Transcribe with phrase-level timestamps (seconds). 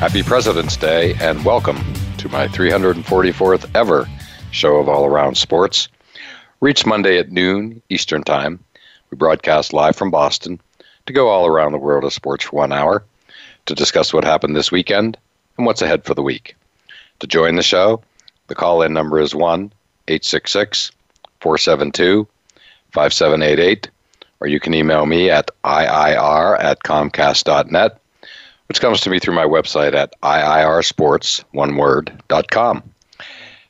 [0.00, 1.76] Happy President's Day and welcome
[2.16, 4.08] to my 344th ever
[4.50, 5.88] show of All Around Sports.
[6.62, 8.64] Reach Monday at noon Eastern Time.
[9.10, 10.58] We broadcast live from Boston
[11.04, 13.04] to go all around the world of sports for one hour
[13.66, 15.18] to discuss what happened this weekend
[15.58, 16.56] and what's ahead for the week.
[17.18, 18.00] To join the show,
[18.46, 19.70] the call in number is 1
[20.08, 20.92] 866
[21.40, 22.26] 472
[22.92, 23.90] 5788,
[24.40, 27.99] or you can email me at iir at comcast.net
[28.70, 32.80] which comes to me through my website at iirsports, one word, dot com.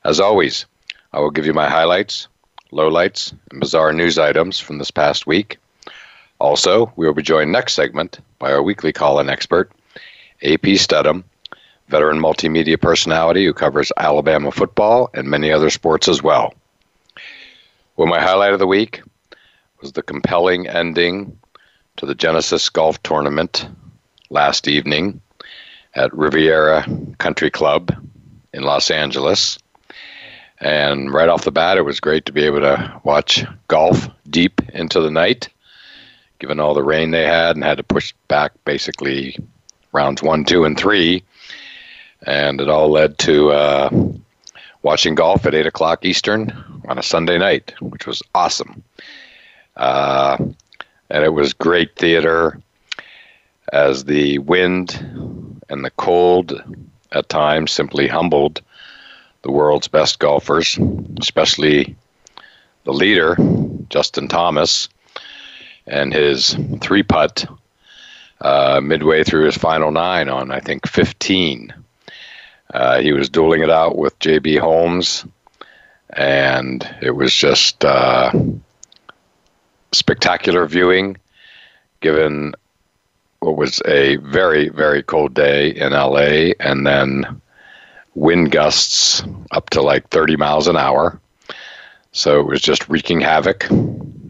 [0.04, 0.66] As always,
[1.14, 2.28] I will give you my highlights,
[2.70, 5.56] lowlights, and bizarre news items from this past week.
[6.38, 9.72] Also, we will be joined next segment by our weekly call-in expert,
[10.42, 11.24] AP Studham,
[11.88, 16.52] veteran multimedia personality who covers Alabama football and many other sports as well.
[17.96, 19.00] Well, my highlight of the week
[19.80, 21.38] was the compelling ending
[21.96, 23.66] to the Genesis Golf Tournament
[24.30, 25.20] last evening
[25.94, 26.86] at Riviera
[27.18, 27.92] Country Club
[28.54, 29.58] in Los Angeles.
[30.60, 34.60] And right off the bat, it was great to be able to watch golf deep
[34.72, 35.48] into the night,
[36.38, 39.36] given all the rain they had and had to push back basically
[39.92, 41.24] rounds one, two, and three.
[42.24, 43.90] And it all led to uh,
[44.82, 48.84] watching golf at 8 o'clock Eastern on a Sunday night, which was awesome.
[49.76, 50.36] Uh,
[51.08, 52.60] and it was great theater
[53.72, 56.62] as the wind and the cold
[57.12, 58.62] at times simply humbled
[59.42, 60.78] the world's best golfers,
[61.20, 61.96] especially
[62.84, 63.36] the leader,
[63.88, 64.88] Justin Thomas,
[65.86, 67.46] and his three putt
[68.40, 71.72] uh, midway through his final nine on, I think, 15.
[72.72, 74.56] Uh, he was dueling it out with J.B.
[74.56, 75.24] Holmes,
[76.10, 78.32] and it was just uh,
[79.92, 81.16] spectacular viewing
[82.00, 82.54] given
[83.40, 87.40] what was a very very cold day in LA, and then
[88.14, 91.20] wind gusts up to like 30 miles an hour.
[92.12, 93.66] So it was just wreaking havoc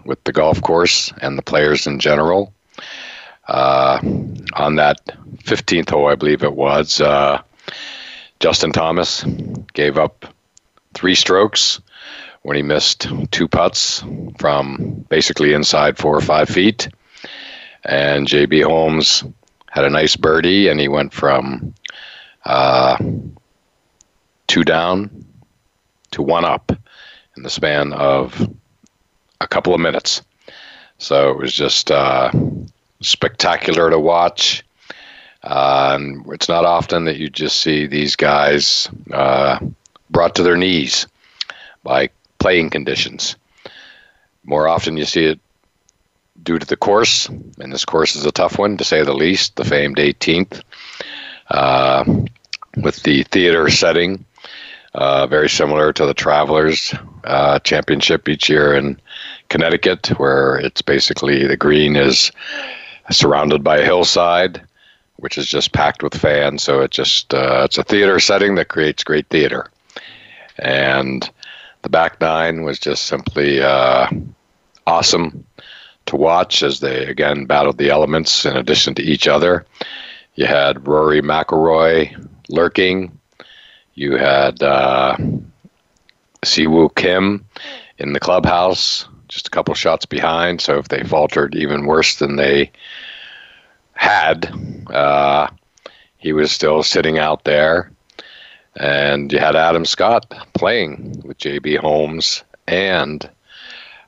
[0.05, 2.53] with the golf course and the players in general.
[3.49, 3.99] Uh,
[4.55, 5.01] on that
[5.45, 7.43] 15th hole, I believe it was, uh,
[8.39, 9.25] Justin Thomas
[9.73, 10.27] gave up
[10.95, 11.81] three strokes
[12.43, 14.05] when he missed two putts
[14.39, 16.89] from basically inside four or five feet
[17.85, 19.25] and JB Holmes
[19.71, 21.75] had a nice birdie, and he went from
[22.45, 22.97] uh,
[24.47, 25.25] two down
[26.11, 26.73] to one up
[27.37, 28.49] in the span of
[29.41, 30.23] a couple of minutes.
[30.99, 32.31] So it was just uh,
[33.01, 34.65] spectacular to watch.
[35.43, 39.59] Uh, and it's not often that you just see these guys uh,
[40.11, 41.07] brought to their knees
[41.83, 43.37] by playing conditions.
[44.45, 45.41] More often you see it
[46.43, 49.57] due to the course, and this course is a tough one to say the least,
[49.57, 50.63] the famed 18th,
[51.51, 52.05] uh,
[52.77, 54.25] with the theater setting,
[54.95, 59.01] uh, very similar to the Travelers uh, Championship each year in
[59.49, 62.33] Connecticut, where it's basically the green is
[63.11, 64.61] surrounded by a hillside,
[65.17, 66.63] which is just packed with fans.
[66.63, 69.71] So it just uh, it's a theater setting that creates great theater,
[70.59, 71.29] and
[71.83, 74.09] the back nine was just simply uh,
[74.87, 75.45] awesome
[76.07, 79.65] to watch as they again battled the elements in addition to each other.
[80.35, 83.19] You had Rory McIlroy lurking.
[83.95, 85.17] You had uh,
[86.43, 87.45] Siwoo Kim
[87.99, 90.61] in the clubhouse, just a couple shots behind.
[90.61, 92.71] So if they faltered even worse than they
[93.93, 94.53] had,
[94.93, 95.49] uh,
[96.17, 97.91] he was still sitting out there.
[98.77, 101.77] And you had Adam Scott playing with J.B.
[101.77, 103.29] Holmes and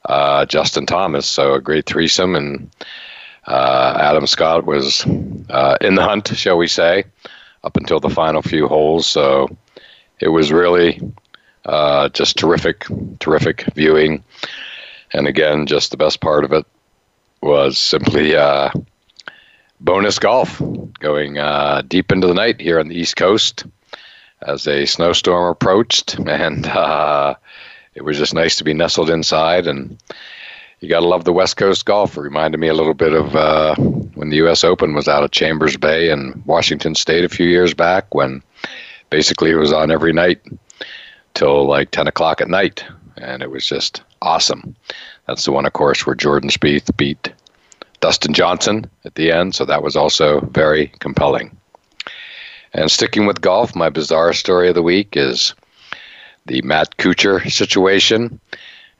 [0.06, 1.26] uh, Justin Thomas.
[1.26, 2.70] So a great threesome, and
[3.46, 5.04] uh, Adam Scott was
[5.50, 7.04] uh, in the hunt, shall we say,
[7.64, 9.06] up until the final few holes.
[9.06, 9.48] So
[10.20, 11.00] it was really
[11.64, 12.86] uh, just terrific,
[13.20, 14.22] terrific viewing.
[15.12, 16.66] And again, just the best part of it
[17.42, 18.70] was simply uh,
[19.80, 20.62] bonus golf
[21.00, 23.66] going uh, deep into the night here on the East Coast
[24.42, 26.18] as a snowstorm approached.
[26.26, 26.66] And
[27.94, 29.98] it was just nice to be nestled inside and
[30.82, 32.16] you got to love the West Coast golf.
[32.16, 34.64] It reminded me a little bit of uh, when the U.S.
[34.64, 38.42] Open was out of Chambers Bay in Washington State a few years back, when
[39.08, 40.40] basically it was on every night
[41.34, 42.84] till like 10 o'clock at night,
[43.16, 44.74] and it was just awesome.
[45.28, 47.32] That's the one, of course, where Jordan Spieth beat
[48.00, 51.56] Dustin Johnson at the end, so that was also very compelling.
[52.72, 55.54] And sticking with golf, my bizarre story of the week is
[56.46, 58.40] the Matt Kuchar situation.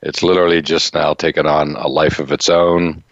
[0.03, 3.03] It's literally just now taken on a life of its own.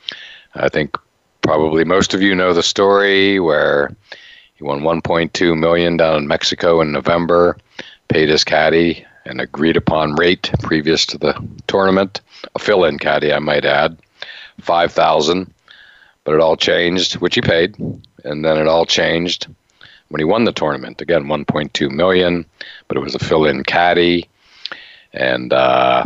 [0.54, 0.96] I think
[1.42, 3.94] probably most of you know the story where
[4.54, 7.56] he won 1.2 million down in Mexico in November,
[8.08, 11.34] paid his caddy an agreed upon rate previous to the
[11.66, 12.20] tournament,
[12.54, 13.96] a fill-in caddy I might add,
[14.60, 15.52] 5,000,
[16.24, 17.76] but it all changed, which he paid,
[18.24, 19.46] and then it all changed
[20.10, 21.00] when he won the tournament.
[21.00, 22.44] Again, 1.2 million,
[22.88, 24.28] but it was a fill-in caddy,
[25.12, 26.04] and uh,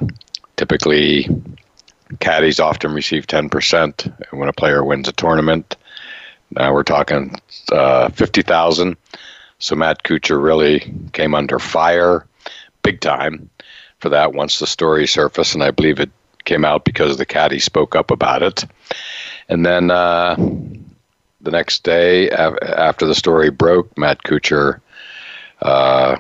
[0.57, 1.29] typically
[2.21, 5.77] caddies often receive 10% when a player wins a tournament.
[6.51, 7.35] Now we're talking
[7.73, 8.97] uh, 50,000.
[9.59, 12.27] So Matt Kuchar really came under fire
[12.83, 13.49] big time
[13.99, 16.11] for that once the story surfaced, and I believe it
[16.45, 18.65] came out because the caddy spoke up about it.
[19.49, 20.37] And then uh,
[21.45, 24.81] the next day, after the story broke, Matt Kuchar
[25.63, 26.17] uh,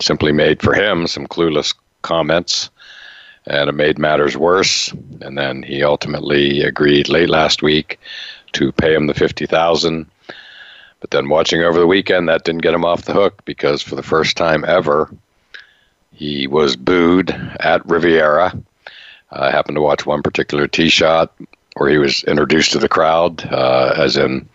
[0.00, 2.70] simply made for him some clueless comments,
[3.46, 4.92] and it made matters worse.
[5.20, 8.00] And then he ultimately agreed late last week
[8.52, 10.06] to pay him the fifty thousand.
[11.00, 13.94] But then watching over the weekend, that didn't get him off the hook because for
[13.94, 15.14] the first time ever,
[16.12, 17.30] he was booed
[17.60, 18.58] at Riviera.
[19.30, 21.34] I happened to watch one particular tee shot
[21.76, 24.48] where he was introduced to the crowd, uh, as in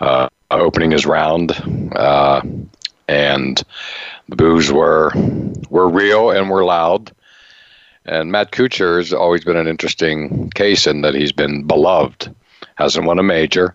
[0.00, 1.52] uh, opening his round,
[1.94, 2.42] uh,
[3.08, 3.62] and
[4.28, 5.12] the boos were
[5.70, 7.12] were real and were loud.
[8.04, 12.34] And Matt Kuchar has always been an interesting case in that he's been beloved,
[12.74, 13.74] hasn't won a major,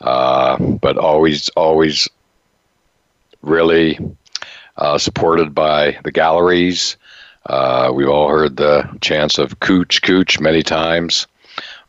[0.00, 2.08] uh, but always always
[3.42, 3.98] really
[4.76, 6.96] uh, supported by the galleries.
[7.46, 11.26] Uh, we've all heard the chants of Cooch, Cooch many times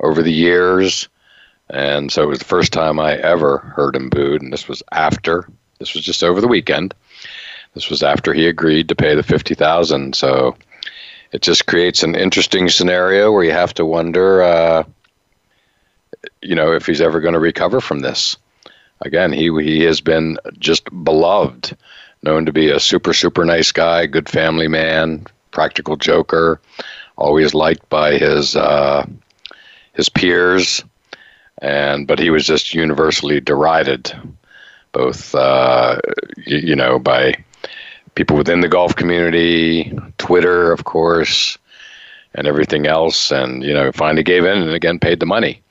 [0.01, 1.07] over the years.
[1.69, 4.83] And so it was the first time I ever heard him booed, and this was
[4.91, 5.47] after.
[5.79, 6.93] This was just over the weekend.
[7.73, 10.15] This was after he agreed to pay the fifty thousand.
[10.15, 10.57] So
[11.31, 14.83] it just creates an interesting scenario where you have to wonder, uh,
[16.41, 18.35] you know, if he's ever going to recover from this.
[18.99, 21.77] Again, he he has been just beloved
[22.21, 26.59] known to be a super, super nice guy, good family man, practical joker,
[27.17, 29.05] always liked by his uh,
[29.93, 30.83] his peers,
[31.61, 34.13] and but he was just universally derided,
[34.91, 35.99] both uh,
[36.37, 37.35] you, you know by
[38.15, 41.57] people within the golf community, Twitter, of course,
[42.35, 43.31] and everything else.
[43.31, 45.61] And you know, finally gave in and again paid the money,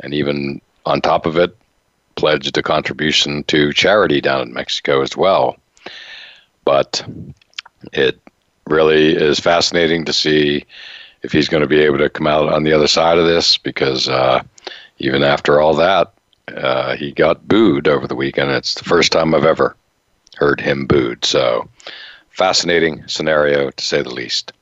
[0.00, 1.56] and even on top of it,
[2.16, 5.56] pledged a contribution to charity down in Mexico as well
[6.64, 7.04] but
[7.92, 8.20] it
[8.66, 10.64] really is fascinating to see
[11.22, 13.56] if he's going to be able to come out on the other side of this
[13.58, 14.42] because uh,
[14.98, 16.12] even after all that,
[16.56, 18.50] uh, he got booed over the weekend.
[18.50, 19.76] It's the first time I've ever
[20.36, 21.24] heard him booed.
[21.24, 21.68] So,
[22.30, 24.52] fascinating scenario to say the least.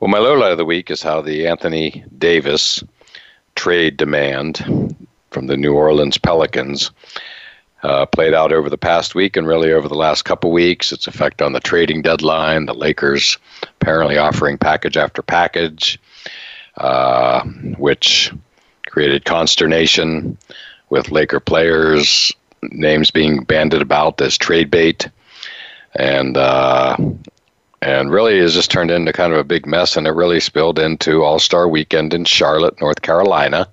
[0.00, 2.82] Well, my low light of the week is how the Anthony Davis
[3.54, 4.96] trade demand
[5.30, 6.90] from the New Orleans Pelicans
[7.82, 10.92] uh, played out over the past week and really over the last couple weeks.
[10.92, 13.38] Its effect on the trading deadline, the Lakers
[13.80, 15.98] apparently offering package after package,
[16.76, 17.42] uh,
[17.78, 18.32] which
[18.86, 20.36] created consternation
[20.90, 25.08] with Laker players' names being banded about as trade bait,
[25.96, 26.96] and uh,
[27.80, 30.78] and really has just turned into kind of a big mess, and it really spilled
[30.78, 33.66] into All Star Weekend in Charlotte, North Carolina.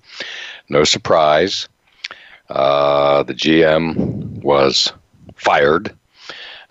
[0.69, 1.67] No surprise.
[2.49, 4.91] Uh, the GM was
[5.35, 5.95] fired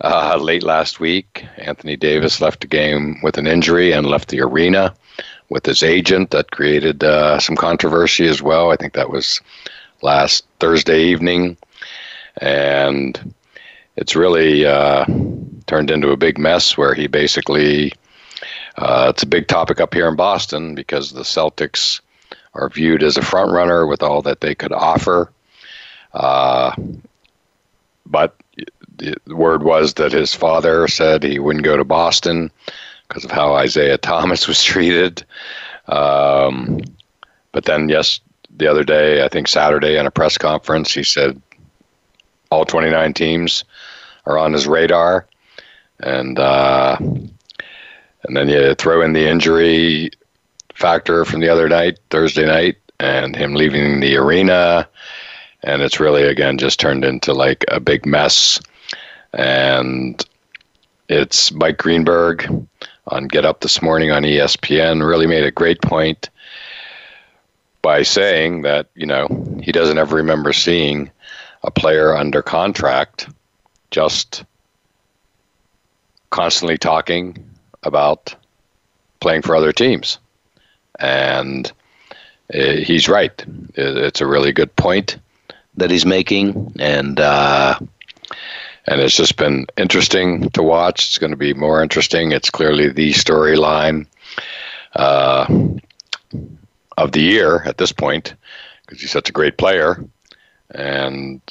[0.03, 1.45] uh, late last week.
[1.57, 4.93] Anthony Davis left the game with an injury and left the arena
[5.49, 6.31] with his agent.
[6.31, 8.71] That created uh, some controversy as well.
[8.71, 9.41] I think that was
[10.01, 11.57] last Thursday evening.
[12.41, 13.33] And
[13.95, 15.05] it's really uh,
[15.67, 17.93] turned into a big mess where he basically,
[18.77, 21.99] uh, it's a big topic up here in Boston because the Celtics
[22.53, 25.31] are viewed as a front runner with all that they could offer.
[26.13, 26.75] Uh,
[28.05, 28.35] but
[28.97, 32.51] the word was that his father said he wouldn't go to Boston
[33.07, 35.23] because of how Isaiah Thomas was treated.
[35.87, 36.81] Um,
[37.51, 38.19] but then, yes,
[38.57, 41.41] the other day, I think Saturday, in a press conference, he said
[42.51, 43.63] all 29 teams
[44.25, 45.27] are on his radar,
[45.99, 50.11] and uh, and then you throw in the injury
[50.73, 54.87] factor from the other night, Thursday night, and him leaving the arena.
[55.63, 58.61] And it's really, again, just turned into like a big mess.
[59.33, 60.23] And
[61.09, 62.67] it's Mike Greenberg
[63.07, 66.29] on Get Up This Morning on ESPN really made a great point
[67.81, 69.27] by saying that, you know,
[69.61, 71.09] he doesn't ever remember seeing
[71.63, 73.29] a player under contract
[73.91, 74.43] just
[76.29, 77.37] constantly talking
[77.83, 78.35] about
[79.19, 80.19] playing for other teams.
[80.99, 81.71] And
[82.53, 83.43] uh, he's right.
[83.75, 85.17] It's a really good point
[85.77, 86.73] that he's making.
[86.79, 87.79] And, uh,
[88.87, 91.07] and it's just been interesting to watch.
[91.07, 92.31] It's going to be more interesting.
[92.31, 94.07] It's clearly the storyline
[94.95, 95.45] uh,
[96.97, 98.35] of the year at this point
[98.89, 100.03] because he's such a great player,
[100.71, 101.41] and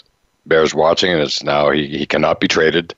[0.47, 2.95] Bears watching, and it's now he, he cannot be traded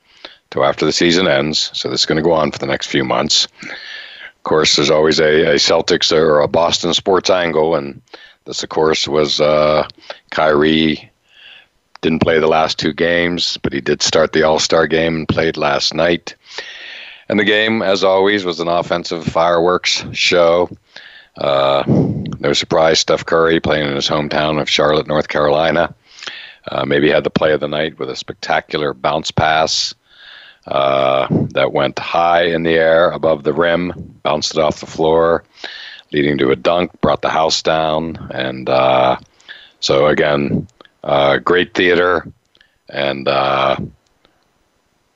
[0.50, 1.70] till after the season ends.
[1.74, 3.46] So this is going to go on for the next few months.
[3.62, 8.00] Of course, there's always a, a Celtics or a Boston sports angle, and
[8.46, 9.86] this, of course, was uh,
[10.30, 11.09] Kyrie
[12.00, 15.28] didn't play the last two games, but he did start the All Star game and
[15.28, 16.34] played last night.
[17.28, 20.68] And the game, as always, was an offensive fireworks show.
[21.36, 25.94] Uh, no surprise, Steph Curry playing in his hometown of Charlotte, North Carolina.
[26.68, 29.94] Uh, maybe had the play of the night with a spectacular bounce pass
[30.66, 35.44] uh, that went high in the air above the rim, bounced it off the floor,
[36.12, 38.16] leading to a dunk, brought the house down.
[38.32, 39.18] And uh,
[39.80, 40.66] so, again,
[41.04, 42.26] uh, great theater,
[42.88, 43.76] and uh,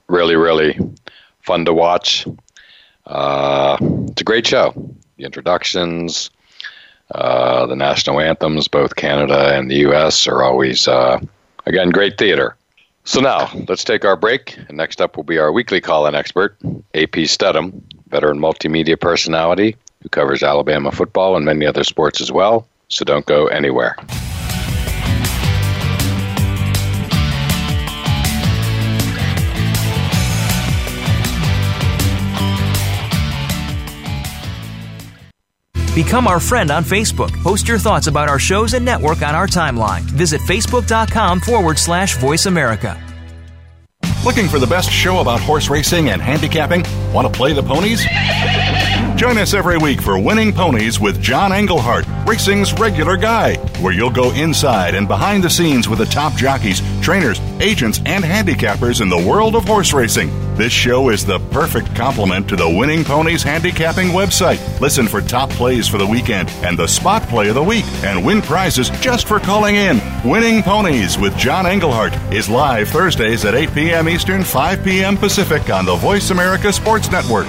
[0.08, 0.78] really, really
[1.40, 2.26] fun to watch.
[3.06, 3.76] Uh,
[4.08, 4.72] it's a great show.
[5.16, 6.30] The introductions,
[7.14, 11.20] uh, the national anthems, both Canada and the U.S., are always, uh,
[11.66, 12.56] again, great theater.
[13.04, 14.56] So now let's take our break.
[14.68, 16.56] And next up will be our weekly call-in expert,
[16.94, 22.66] AP Studham, veteran multimedia personality who covers Alabama football and many other sports as well.
[22.88, 23.96] So don't go anywhere.
[35.94, 37.30] Become our friend on Facebook.
[37.44, 40.00] Post your thoughts about our shows and network on our timeline.
[40.00, 43.00] Visit facebook.com forward slash voice America.
[44.24, 46.84] Looking for the best show about horse racing and handicapping?
[47.12, 48.04] Want to play the ponies?
[49.16, 54.10] Join us every week for Winning Ponies with John Englehart, racing's regular guy, where you'll
[54.10, 59.08] go inside and behind the scenes with the top jockeys, trainers, agents, and handicappers in
[59.08, 60.30] the world of horse racing.
[60.56, 64.80] This show is the perfect complement to the Winning Ponies handicapping website.
[64.80, 68.24] Listen for top plays for the weekend and the spot play of the week and
[68.24, 70.00] win prizes just for calling in.
[70.24, 74.08] Winning Ponies with John Englehart is live Thursdays at 8 p.m.
[74.08, 75.16] Eastern, 5 p.m.
[75.16, 77.48] Pacific on the Voice America Sports Network.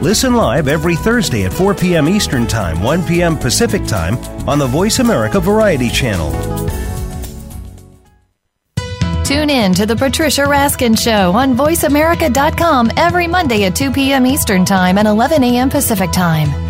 [0.00, 2.08] Listen live every Thursday at 4 p.m.
[2.08, 3.36] Eastern Time, 1 p.m.
[3.36, 4.16] Pacific Time
[4.48, 6.30] on the Voice America Variety Channel.
[9.24, 14.26] Tune in to the Patricia Raskin Show on VoiceAmerica.com every Monday at 2 p.m.
[14.26, 15.68] Eastern Time and 11 a.m.
[15.68, 16.69] Pacific Time.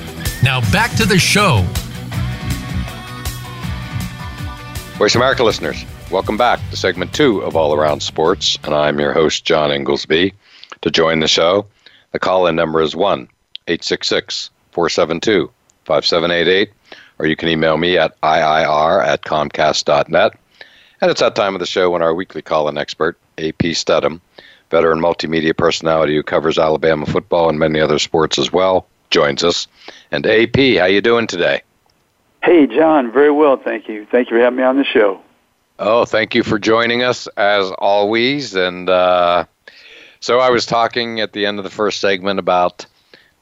[0.51, 1.65] Now back to the show.
[4.97, 9.13] Voice America listeners, welcome back to segment two of All Around Sports, and I'm your
[9.13, 10.33] host, John Inglesby.
[10.81, 11.67] To join the show,
[12.11, 13.29] the call in number is 1
[13.69, 15.49] 866 472
[15.85, 16.73] 5788,
[17.17, 20.33] or you can email me at IIR at Comcast.net.
[20.99, 24.19] And it's that time of the show when our weekly call-in expert, AP Studham,
[24.69, 29.67] veteran multimedia personality who covers Alabama football and many other sports as well, joins us.
[30.11, 31.61] And AP, how you doing today?
[32.43, 33.11] Hey, John.
[33.11, 34.05] Very well, thank you.
[34.05, 35.21] Thank you for having me on the show.
[35.77, 38.55] Oh, thank you for joining us as always.
[38.55, 39.45] And uh,
[40.19, 42.85] so I was talking at the end of the first segment about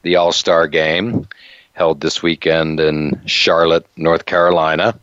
[0.02, 1.26] the All Star game
[1.72, 4.98] held this weekend in Charlotte, North Carolina.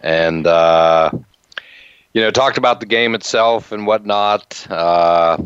[0.00, 1.10] And, uh,
[2.14, 4.66] you know, talked about the game itself and whatnot.
[4.68, 5.38] Uh,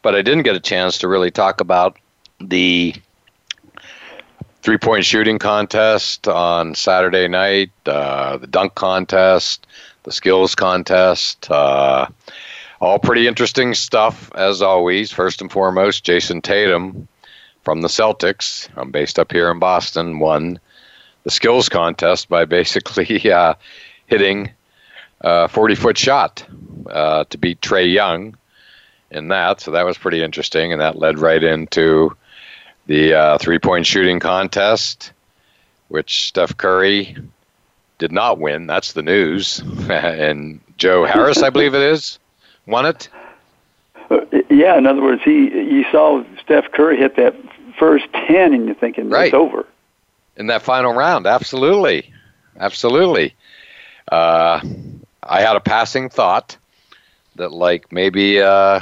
[0.00, 1.98] but I didn't get a chance to really talk about
[2.40, 2.94] the
[4.68, 9.66] three point shooting contest on Saturday night, uh, the dunk contest,
[10.02, 11.50] the skills contest.
[11.50, 12.06] Uh,
[12.78, 15.10] all pretty interesting stuff, as always.
[15.10, 17.08] First and foremost, Jayson Tatum
[17.62, 20.60] from the Celtics, I'm based up here in Boston, won
[21.24, 23.54] the skills contest by basically uh,
[24.04, 24.50] hitting
[25.22, 26.44] a 40 foot shot
[26.90, 28.36] uh, to beat Trae Young
[29.10, 29.62] in that.
[29.62, 32.14] So that was pretty interesting, and that led right into
[32.88, 35.12] the uh, three point shooting contest,
[35.86, 37.16] which Steph Curry
[37.98, 38.66] did not win.
[38.66, 39.60] That's the news.
[39.90, 42.18] and Joe Harris, I believe it is,
[42.66, 43.08] won it.
[44.10, 47.36] Uh, yeah, in other words, he you saw Steph Curry hit that
[47.78, 49.26] first ten, and you're thinking right.
[49.26, 49.66] it's over.
[50.36, 52.12] In that final round, absolutely,
[52.58, 53.34] absolutely.
[54.10, 54.60] Uh,
[55.22, 56.56] I had a passing thought
[57.36, 58.80] that, like, maybe uh,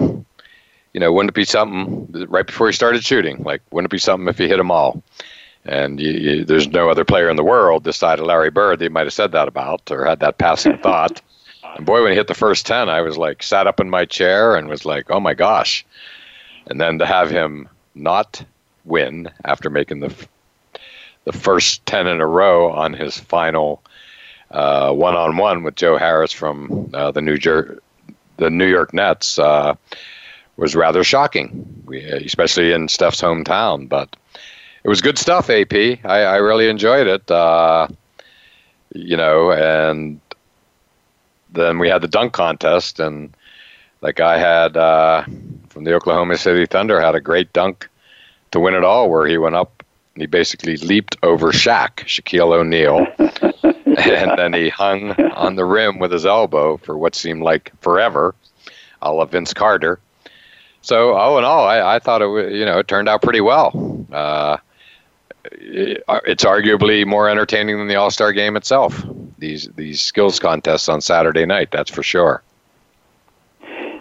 [0.96, 3.42] you know, wouldn't it be something right before he started shooting?
[3.42, 5.02] Like, wouldn't it be something if he hit them all?
[5.66, 8.78] And you, you, there's no other player in the world this side of Larry Bird
[8.78, 11.20] that he might have said that about or had that passing thought.
[11.76, 14.06] And boy, when he hit the first 10, I was like, sat up in my
[14.06, 15.84] chair and was like, oh my gosh.
[16.66, 18.42] And then to have him not
[18.86, 20.14] win after making the
[21.24, 23.82] the first 10 in a row on his final
[24.48, 27.82] one on one with Joe Harris from uh, the New Jer-
[28.38, 29.38] the New York Nets.
[29.38, 29.74] Uh,
[30.56, 31.84] was rather shocking,
[32.24, 33.88] especially in Steph's hometown.
[33.88, 34.16] But
[34.84, 35.74] it was good stuff, AP.
[35.74, 37.30] I, I really enjoyed it.
[37.30, 37.88] Uh,
[38.94, 40.20] you know, and
[41.50, 43.34] then we had the dunk contest, and
[44.00, 45.24] that guy had uh,
[45.68, 47.88] from the Oklahoma City Thunder had a great dunk
[48.52, 49.82] to win it all, where he went up
[50.14, 55.98] and he basically leaped over Shaq, Shaquille O'Neal, and then he hung on the rim
[55.98, 58.34] with his elbow for what seemed like forever,
[59.02, 60.00] a la Vince Carter
[60.86, 64.06] so all in all, I, I thought it you know it turned out pretty well.
[64.12, 64.58] Uh,
[65.50, 69.04] it, it's arguably more entertaining than the All Star game itself.
[69.38, 72.40] These these skills contests on Saturday night, that's for sure.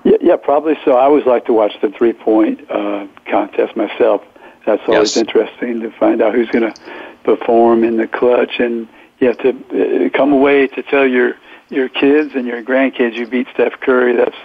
[0.03, 0.91] Yeah, yeah probably so.
[0.91, 4.21] I always like to watch the three point uh, contest myself.
[4.67, 5.17] That's always yes.
[5.17, 6.81] interesting to find out who's going to
[7.23, 8.87] perform in the clutch, and
[9.19, 11.35] you have to uh, come away to tell your
[11.69, 14.15] your kids and your grandkids you beat Steph Curry.
[14.15, 14.37] That's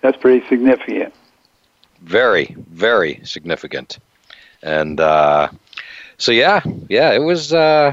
[0.00, 1.14] that's pretty significant
[2.04, 3.98] very, very significant.
[4.62, 5.48] And uh,
[6.18, 7.92] so, yeah, yeah, it was uh,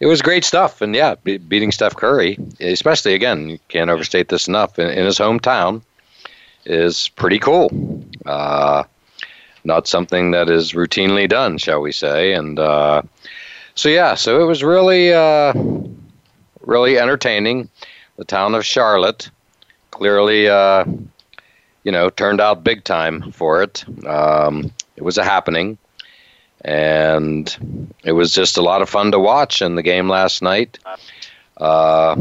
[0.00, 0.80] it was great stuff.
[0.80, 5.04] And yeah, be- beating Steph Curry, especially again, you can't overstate this enough in, in
[5.06, 5.82] his hometown,
[6.64, 7.70] is pretty cool.
[8.26, 8.84] Uh,
[9.64, 12.32] not something that is routinely done, shall we say?
[12.32, 13.02] And uh,
[13.74, 15.52] so, yeah, so it was really, uh,
[16.60, 17.68] really entertaining.
[18.16, 19.30] The town of Charlotte
[19.90, 20.84] clearly uh,
[21.88, 23.82] you know, turned out big time for it.
[24.06, 25.78] Um, it was a happening,
[26.60, 29.62] and it was just a lot of fun to watch.
[29.62, 30.78] in the game last night,
[31.56, 32.14] uh,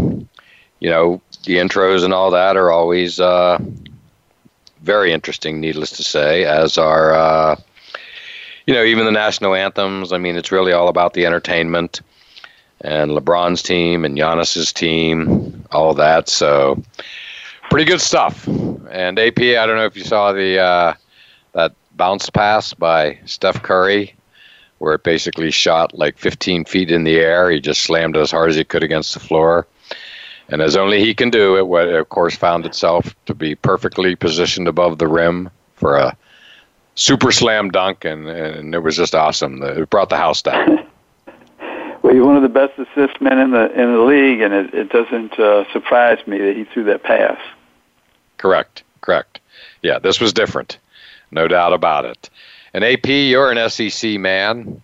[0.80, 3.58] you know, the intros and all that are always uh,
[4.84, 5.60] very interesting.
[5.60, 7.60] Needless to say, as are uh,
[8.68, 10.14] you know even the national anthems.
[10.14, 12.00] I mean, it's really all about the entertainment
[12.80, 16.30] and LeBron's team and Giannis's team, all that.
[16.30, 16.82] So
[17.70, 18.48] pretty good stuff.
[18.48, 20.94] And AP, I don't know if you saw the uh,
[21.54, 24.14] that bounce pass by Steph Curry,
[24.80, 27.50] where it basically shot like 15 feet in the air.
[27.50, 29.68] He just slammed it as hard as he could against the floor.
[30.50, 34.68] And as only he can do, it of course found itself to be perfectly positioned
[34.68, 36.16] above the rim for a
[36.96, 39.62] super slam dunk, and, and it was just awesome.
[39.62, 40.86] It brought the house down.
[42.04, 44.74] Well, he's one of the best assist men in the in the league, and it,
[44.74, 47.38] it doesn't uh, surprise me that he threw that pass.
[48.48, 48.84] Correct.
[49.02, 49.42] Correct.
[49.82, 50.78] Yeah, this was different.
[51.32, 52.30] No doubt about it.
[52.74, 54.82] And AP, you're an SEC man.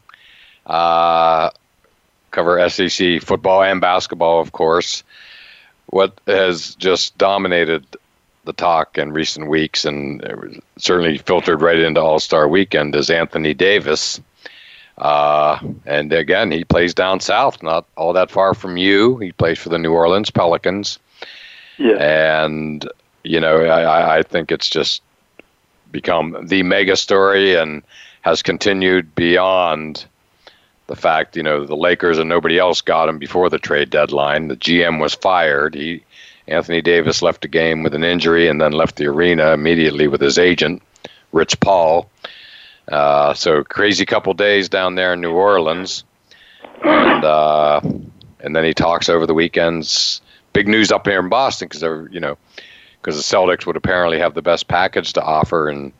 [0.65, 1.49] Uh,
[2.31, 5.05] cover SEC football and basketball, of course.
[5.85, 7.85] What has just dominated
[8.43, 13.53] the talk in recent weeks and certainly filtered right into All Star weekend is Anthony
[13.53, 14.19] Davis.
[14.97, 19.19] Uh, and again, he plays down south, not all that far from you.
[19.19, 20.99] He plays for the New Orleans Pelicans.
[21.77, 21.95] Yeah.
[21.95, 22.85] And
[23.23, 25.01] you know, I, I think it's just
[25.91, 27.83] become the mega story and
[28.21, 30.05] has continued beyond
[30.87, 34.47] the fact, you know, the Lakers and nobody else got him before the trade deadline.
[34.47, 35.75] The GM was fired.
[35.75, 36.03] He
[36.47, 40.19] Anthony Davis left the game with an injury and then left the arena immediately with
[40.19, 40.81] his agent,
[41.31, 42.09] Rich Paul.
[42.91, 46.03] Uh, so crazy couple days down there in New Orleans,
[46.83, 47.79] and uh,
[48.41, 50.19] and then he talks over the weekends.
[50.51, 52.37] Big news up here in Boston because you know
[53.03, 55.91] because the Celtics would apparently have the best package to offer, and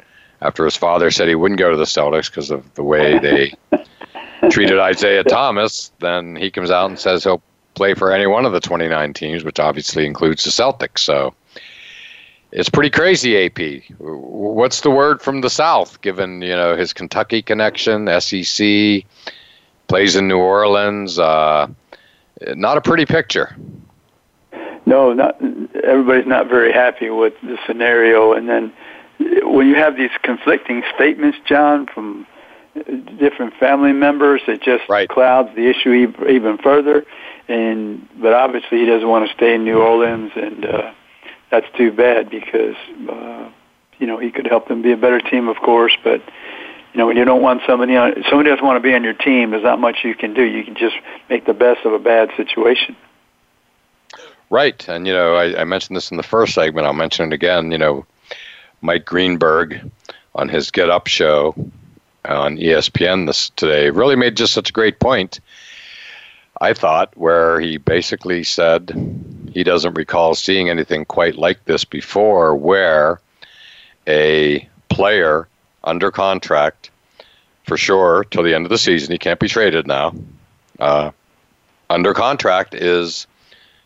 [0.42, 3.54] after his father said he wouldn't go to the Celtics because of the way they
[4.50, 7.42] treated Isaiah Thomas, then he comes out and says he'll
[7.74, 11.00] play for any one of the 29 teams, which obviously includes the Celtics.
[11.00, 11.34] So
[12.54, 13.84] it's pretty crazy, AP.
[14.00, 19.04] What's the word from the South, given you know his Kentucky connection, SEC,
[19.88, 21.20] plays in New Orleans?
[21.20, 21.68] Uh,
[22.56, 23.56] not a pretty picture.
[24.86, 25.42] No, not
[25.84, 28.74] everybody's not very happy with the scenario, and then
[29.20, 32.28] when you have these conflicting statements, John, from
[33.20, 35.08] different family members, it just right.
[35.08, 35.92] clouds the issue
[36.28, 37.06] even further.
[37.48, 40.94] And but obviously he doesn't want to stay in New Orleans, and uh,
[41.52, 42.76] that's too bad because
[43.10, 43.50] uh,
[44.00, 45.96] you know he could help them be a better team, of course.
[46.04, 46.22] But
[46.94, 49.14] you know when you don't want somebody on, somebody doesn't want to be on your
[49.14, 49.52] team.
[49.52, 50.44] There's not much you can do.
[50.44, 50.96] You can just
[51.30, 52.96] make the best of a bad situation.
[54.50, 56.86] Right, and you know I, I mentioned this in the first segment.
[56.86, 57.72] I'll mention it again.
[57.72, 58.06] You know,
[58.82, 59.90] Mike Greenberg
[60.36, 61.56] on his Get Up show
[62.26, 65.40] on ESPN this today really made just such a great point.
[66.62, 68.92] I thought where he basically said
[69.54, 73.20] he doesn't recall seeing anything quite like this before, where
[74.08, 75.48] a player
[75.84, 76.90] under contract
[77.66, 80.14] for sure till the end of the season, he can't be traded now.
[80.80, 81.12] Uh,
[81.90, 83.28] under contract is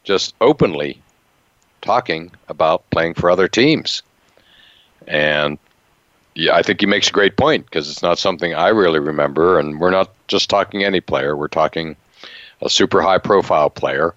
[0.07, 1.01] just openly
[1.81, 4.01] talking about playing for other teams.
[5.05, 5.59] And
[6.33, 9.59] yeah, I think he makes a great point because it's not something I really remember.
[9.59, 11.97] And we're not just talking any player, we're talking
[12.61, 14.15] a super high profile player,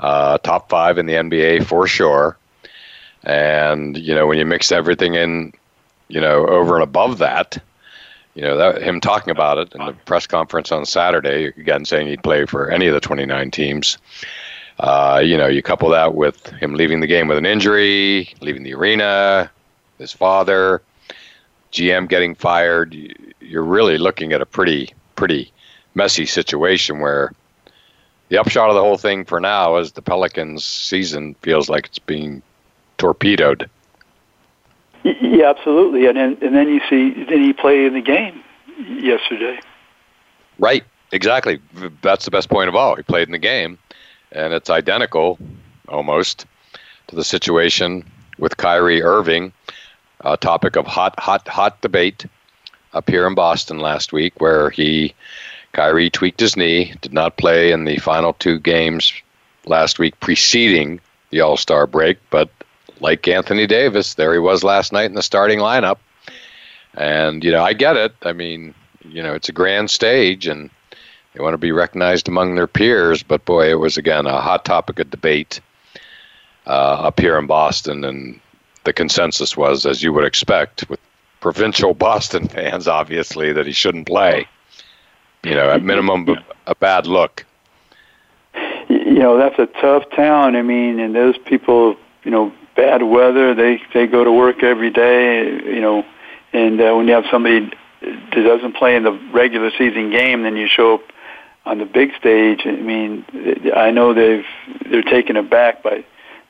[0.00, 2.36] uh, top five in the NBA for sure.
[3.24, 5.52] And, you know, when you mix everything in,
[6.08, 7.58] you know, over and above that,
[8.34, 12.06] you know, that, him talking about it in the press conference on Saturday, again saying
[12.06, 13.96] he'd play for any of the 29 teams.
[14.78, 18.62] Uh, you know, you couple that with him leaving the game with an injury, leaving
[18.62, 19.50] the arena,
[19.98, 20.82] his father,
[21.72, 22.94] GM getting fired,
[23.40, 25.50] you're really looking at a pretty pretty
[25.94, 27.32] messy situation where
[28.28, 31.98] the upshot of the whole thing for now is the Pelicans season feels like it's
[31.98, 32.42] being
[32.98, 33.70] torpedoed.
[35.04, 36.06] Yeah, absolutely.
[36.06, 38.42] And then, and then you see, then he played in the game
[38.78, 39.60] yesterday.
[40.58, 41.60] Right, exactly.
[42.02, 42.96] That's the best point of all.
[42.96, 43.78] He played in the game,
[44.36, 45.38] and it's identical
[45.88, 46.46] almost
[47.08, 48.04] to the situation
[48.38, 49.52] with Kyrie Irving
[50.20, 52.26] a topic of hot, hot, hot debate
[52.92, 55.14] up here in Boston last week, where he,
[55.72, 59.12] Kyrie, tweaked his knee, did not play in the final two games
[59.66, 62.48] last week preceding the All Star break, but
[63.00, 65.98] like Anthony Davis, there he was last night in the starting lineup.
[66.94, 68.14] And, you know, I get it.
[68.22, 70.70] I mean, you know, it's a grand stage and
[71.36, 74.64] they want to be recognized among their peers, but boy, it was, again, a hot
[74.64, 75.60] topic of debate
[76.66, 78.04] uh, up here in Boston.
[78.04, 78.40] And
[78.84, 80.98] the consensus was, as you would expect, with
[81.40, 84.48] provincial Boston fans, obviously, that he shouldn't play.
[85.44, 87.44] You know, at minimum, a bad look.
[88.88, 90.56] You know, that's a tough town.
[90.56, 94.90] I mean, and those people, you know, bad weather, they they go to work every
[94.90, 95.44] day.
[95.44, 96.06] You know,
[96.52, 97.70] and uh, when you have somebody
[98.00, 101.02] that doesn't play in the regular season game, then you show up
[101.66, 102.62] on the big stage.
[102.64, 103.24] I mean,
[103.74, 104.46] I know they've
[104.88, 106.04] they're taken aback by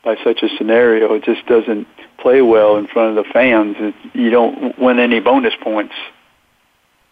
[0.04, 1.12] by such a scenario.
[1.14, 3.76] It just doesn't play well in front of the fans,
[4.14, 5.94] you don't win any bonus points.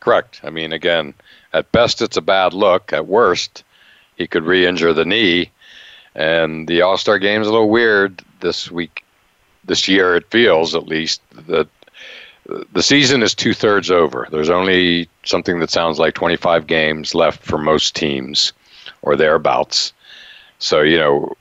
[0.00, 0.40] Correct.
[0.44, 1.14] I mean, again,
[1.52, 2.92] at best it's a bad look.
[2.92, 3.64] At worst,
[4.16, 5.50] he could re-injure the knee.
[6.14, 9.04] And the All Star Game's a little weird this week,
[9.64, 10.16] this year.
[10.16, 11.68] It feels at least that
[12.72, 14.28] the season is two thirds over.
[14.30, 18.52] There's only something that sounds like 25 games left for most teams,
[19.02, 19.92] or thereabouts.
[20.58, 21.36] So you know,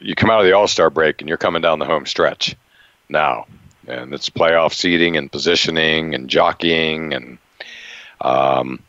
[0.00, 2.54] you come out of the All Star break and you're coming down the home stretch
[3.08, 3.46] now,
[3.86, 7.38] and it's playoff seeding and positioning and jockeying and
[8.20, 8.80] um,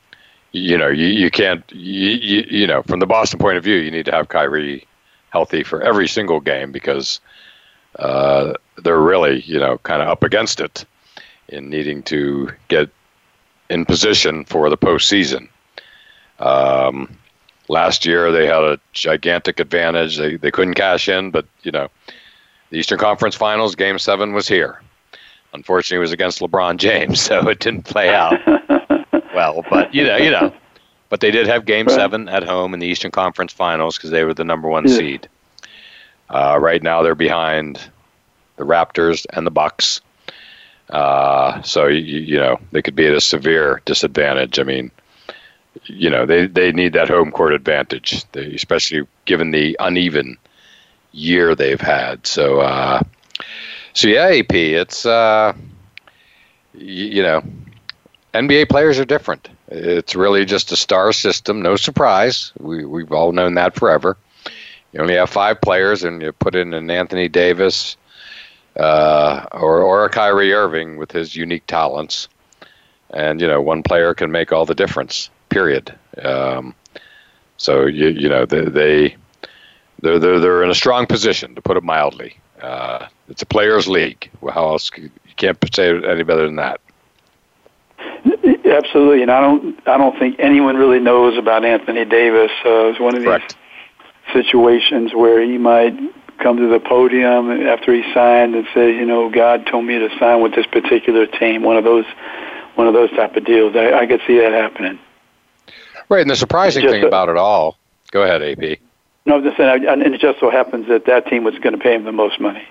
[0.51, 3.75] you know you, you can't you, you, you know from the Boston point of view
[3.75, 4.85] you need to have Kyrie
[5.29, 7.19] healthy for every single game because
[7.99, 10.85] uh, they're really you know kind of up against it
[11.49, 12.89] in needing to get
[13.69, 15.49] in position for the postseason.
[16.39, 17.17] Um,
[17.67, 20.17] last year they had a gigantic advantage.
[20.17, 21.89] They they couldn't cash in, but you know
[22.69, 24.81] The Eastern Conference Finals, Game 7 was here.
[25.53, 28.39] Unfortunately, it was against LeBron James, so it didn't play out
[29.35, 29.63] well.
[29.69, 30.53] But, you know, you know.
[31.09, 31.95] But they did have Game right.
[31.95, 34.95] 7 at home in the Eastern Conference Finals because they were the number one yeah.
[34.95, 35.29] seed.
[36.29, 37.79] Uh, right now, they're behind
[38.57, 40.01] the Raptors and the Bucks.
[40.89, 44.59] Uh, so you, you know they could be at a severe disadvantage.
[44.59, 44.91] I mean,
[45.85, 50.37] you know they they need that home court advantage, they, especially given the uneven
[51.11, 52.25] year they've had.
[52.25, 53.01] So uh,
[53.93, 55.53] so yeah, AP, it's uh,
[56.73, 57.43] you, you know
[58.33, 59.49] NBA players are different.
[59.69, 61.61] It's really just a star system.
[61.61, 62.53] No surprise.
[62.59, 64.17] We we've all known that forever.
[64.93, 67.97] You only have five players, and you put in an Anthony Davis
[68.79, 72.27] uh, or or a Kyrie Irving with his unique talents,
[73.11, 75.29] and you know one player can make all the difference.
[75.49, 75.95] Period.
[76.21, 76.75] Um,
[77.57, 79.15] so you you know they, they
[80.01, 82.37] they're, they're they're in a strong position to put it mildly.
[82.61, 84.29] Uh, it's a players' league.
[84.41, 86.81] How else you can't say it any better than that.
[88.65, 92.51] Absolutely, and I don't I don't think anyone really knows about Anthony Davis.
[92.65, 93.55] Uh, it's one of Correct.
[94.25, 95.97] these situations where he might
[96.39, 100.09] come to the podium after he signed and say, you know, God told me to
[100.19, 101.63] sign with this particular team.
[101.63, 102.05] One of those,
[102.75, 103.75] one of those type of deals.
[103.75, 104.99] I, I could see that happening.
[106.09, 107.77] Right, and the surprising thing a, about it all.
[108.11, 108.79] Go ahead, AP.
[109.25, 111.79] No, I'm just saying, and it just so happens that that team was going to
[111.79, 112.65] pay him the most money.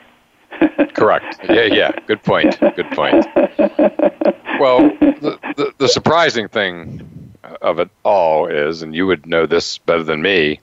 [0.95, 1.39] Correct.
[1.49, 1.93] Yeah, yeah.
[2.07, 2.59] Good point.
[2.61, 3.27] Good point.
[4.59, 9.79] Well, the, the, the surprising thing of it all is, and you would know this
[9.79, 10.61] better than me,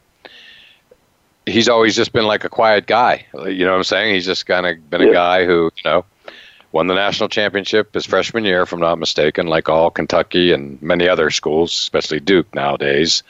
[1.45, 3.25] he's always just been like a quiet guy.
[3.33, 4.15] You know what I'm saying?
[4.15, 6.05] He's just kind of been a guy who, you know,
[6.71, 10.81] won the national championship his freshman year, if I'm not mistaken, like all Kentucky and
[10.81, 13.23] many other schools, especially Duke nowadays.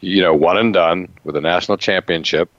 [0.00, 2.50] You know, one and done with a national championship.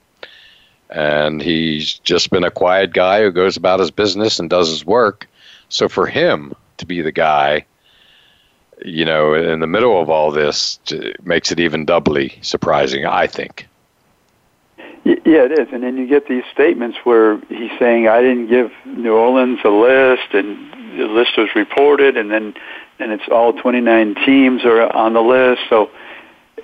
[0.89, 4.85] And he's just been a quiet guy who goes about his business and does his
[4.85, 5.27] work.
[5.69, 7.65] So for him to be the guy,
[8.83, 10.79] you know, in the middle of all this,
[11.23, 13.67] makes it even doubly surprising, I think.
[15.05, 15.67] Yeah, it is.
[15.71, 19.69] And then you get these statements where he's saying, "I didn't give New Orleans a
[19.69, 22.55] list," and the list was reported, and then
[22.97, 25.61] and it's all 29 teams are on the list.
[25.69, 25.91] So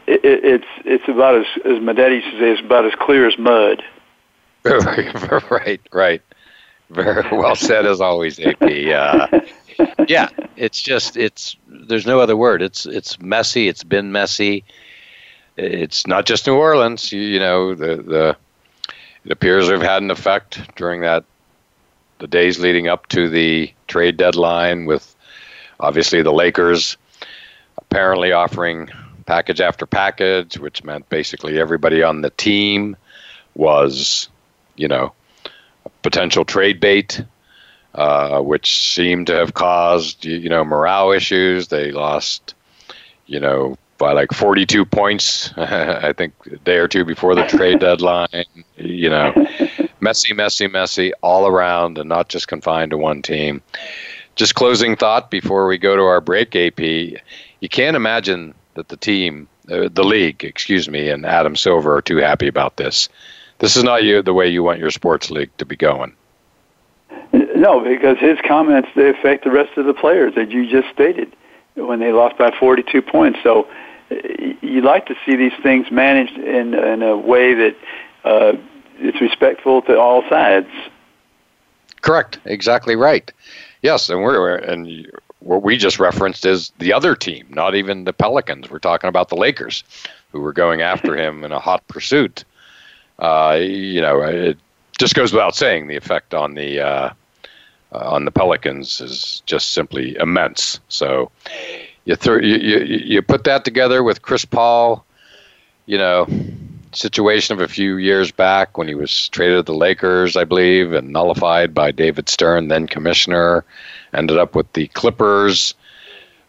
[0.08, 3.28] it, it, it's it's about as as Madetti used to say, it's about as clear
[3.28, 3.84] as mud.
[4.66, 6.22] right, right.
[6.90, 8.62] Very well said as always, AP.
[8.62, 9.40] Uh,
[10.08, 12.64] yeah, it's just it's there's no other word.
[12.64, 13.68] It's it's messy.
[13.68, 14.64] It's been messy
[15.62, 17.12] it's not just New Orleans.
[17.12, 18.38] You, you know, the the
[19.24, 21.24] it appears they've had an effect during that
[22.20, 25.16] the days leading up to the trade deadline, with
[25.80, 26.98] obviously the Lakers
[27.78, 28.90] apparently offering
[29.26, 32.96] package after package, which meant basically everybody on the team
[33.56, 34.30] was,
[34.76, 35.14] you know,
[36.02, 37.24] potential trade bait,
[37.96, 41.68] uh, which seemed to have caused you know morale issues.
[41.68, 42.56] They lost,
[43.26, 47.80] you know, by like 42 points, I think a day or two before the trade
[47.88, 48.46] deadline.
[48.76, 49.48] You know,
[50.00, 53.62] messy, messy, messy all around and not just confined to one team.
[54.36, 56.80] Just closing thought before we go to our break, AP.
[56.80, 62.02] You can't imagine that the team, uh, the league, excuse me, and Adam Silver are
[62.02, 63.08] too happy about this.
[63.60, 66.16] This is not you, the way you want your sports league to be going.
[67.32, 71.32] No, because his comments they affect the rest of the players that you just stated
[71.76, 73.38] when they lost by 42 points.
[73.44, 73.68] So
[74.62, 77.76] you like to see these things managed in in a way that
[78.24, 78.54] uh,
[78.98, 80.70] it's respectful to all sides.
[82.02, 82.40] Correct.
[82.46, 83.32] Exactly right.
[83.82, 88.14] Yes, and we're and what we just referenced is the other team, not even the
[88.14, 88.70] Pelicans.
[88.70, 89.84] We're talking about the Lakers,
[90.32, 92.44] who were going after him in a hot pursuit.
[93.20, 94.58] Uh, you know, it
[94.98, 97.14] just goes without saying the effect on the uh,
[97.92, 100.80] on the Pelicans is just simply immense.
[100.88, 101.32] So,
[102.06, 105.06] you, th- you, you you put that together with Chris Paul,
[105.86, 106.28] you know,
[106.94, 110.94] situation of a few years back when he was traded to the Lakers, I believe,
[110.94, 113.64] and nullified by David Stern, then commissioner,
[114.14, 115.74] ended up with the Clippers.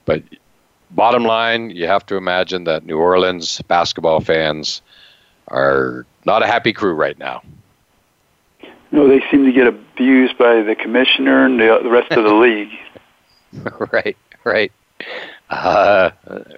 [0.04, 0.22] But
[0.90, 4.82] bottom line, you have to imagine that New Orleans basketball fans
[5.48, 7.42] are not a happy crew right now.
[8.90, 12.34] No, they seem to get abused by the commissioner and the, the rest of the
[12.34, 12.70] league.
[13.92, 14.72] right, right.
[15.52, 16.10] Uh,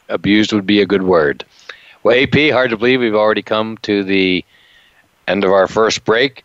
[0.09, 1.45] abused would be a good word.
[2.05, 4.45] Well, AP, hard to believe we've already come to the
[5.27, 6.45] end of our first break.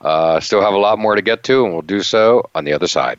[0.00, 2.72] Uh, still have a lot more to get to, and we'll do so on the
[2.72, 3.18] other side.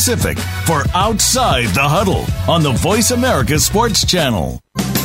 [0.01, 4.59] Pacific for Outside the Huddle on the Voice America Sports Channel.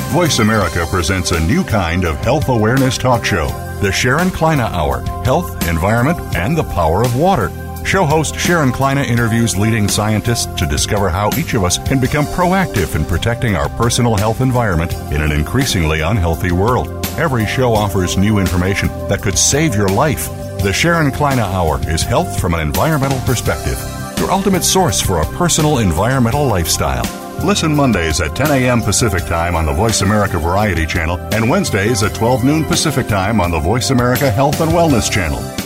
[0.08, 3.48] Voice America presents a new kind of health awareness talk show,
[3.82, 7.50] the Sharon Kleyne Hour Health, Environment, and the Power of Water.
[7.84, 12.24] Show host Sharon Kleyne interviews leading scientists to discover how each of us can become
[12.24, 16.88] proactive in protecting our personal health environment in an increasingly unhealthy world.
[17.18, 20.30] Every show offers new information that could save your life.
[20.62, 23.76] The Sharon Kleyne Hour is health from an environmental perspective
[24.18, 27.04] your ultimate source for a personal environmental lifestyle.
[27.44, 28.80] Listen Mondays at 10 a.m.
[28.80, 33.40] Pacific Time on the Voice America Variety Channel and Wednesdays at 12 noon Pacific Time
[33.40, 35.65] on the Voice America Health and Wellness Channel.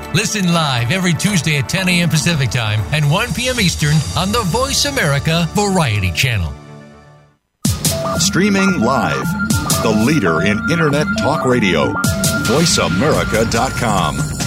[0.13, 2.09] Listen live every Tuesday at 10 a.m.
[2.09, 3.61] Pacific Time and 1 p.m.
[3.61, 6.51] Eastern on the Voice America Variety Channel.
[8.17, 9.25] Streaming live,
[9.83, 11.93] the leader in Internet Talk Radio,
[12.43, 14.40] VoiceAmerica.com.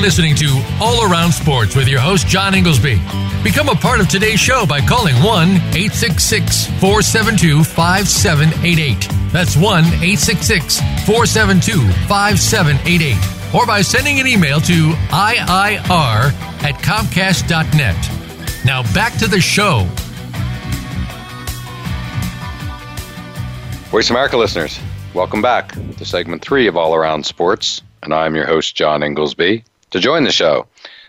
[0.00, 3.00] listening to All Around Sports with your host, John Inglesby.
[3.42, 9.08] Become a part of today's show by calling 1 866 472 5788.
[9.32, 13.54] That's 1 866 472 5788.
[13.54, 16.32] Or by sending an email to IIR
[16.62, 18.64] at Comcast.net.
[18.64, 19.86] Now back to the show.
[23.90, 24.78] Voice America listeners,
[25.14, 27.82] welcome back to segment three of All Around Sports.
[28.02, 29.64] And I'm your host, John Inglesby.
[29.90, 30.66] To join the show,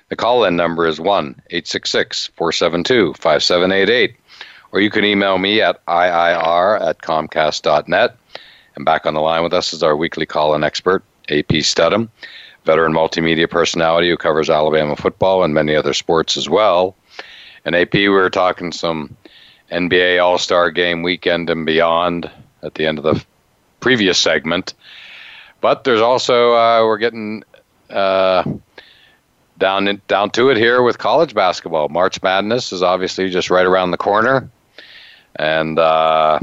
[0.10, 4.15] the call in number is 1 866 472 5788.
[4.72, 8.17] Or you can email me at IIR at Comcast.net.
[8.76, 12.10] And back on the line with us is our weekly call in expert, AP Studham,
[12.65, 16.96] veteran multimedia personality who covers Alabama football and many other sports as well.
[17.65, 19.15] And AP, we were talking some
[19.72, 22.32] NBA All Star Game weekend and beyond
[22.63, 23.24] at the end of the
[23.80, 24.74] previous segment.
[25.60, 27.44] But there's also, uh, we're getting.
[27.89, 28.44] Uh,
[29.62, 31.88] down in, down to it here with college basketball.
[31.88, 34.50] March Madness is obviously just right around the corner,
[35.38, 36.39] and uh,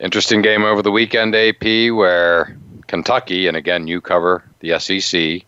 [0.00, 1.34] interesting game over the weekend.
[1.34, 1.62] AP
[1.94, 5.46] where Kentucky and again you cover the SEC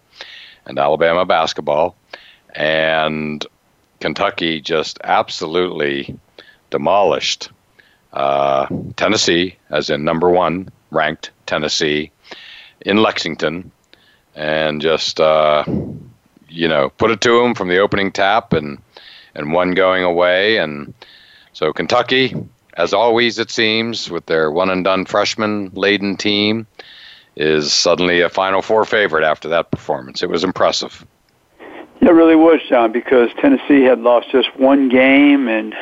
[0.64, 1.96] and Alabama basketball,
[2.54, 3.44] and
[4.00, 6.16] Kentucky just absolutely
[6.70, 7.50] demolished
[8.12, 12.12] uh, Tennessee, as in number one ranked Tennessee
[12.82, 13.72] in Lexington,
[14.36, 15.20] and just.
[15.20, 15.64] Uh,
[16.48, 18.78] you know, put it to them from the opening tap and
[19.34, 20.56] and one going away.
[20.56, 20.94] And
[21.52, 22.34] so Kentucky,
[22.74, 26.66] as always, it seems, with their one and done freshman laden team,
[27.36, 30.22] is suddenly a Final Four favorite after that performance.
[30.22, 31.04] It was impressive.
[32.00, 35.74] It really was, John, because Tennessee had lost just one game and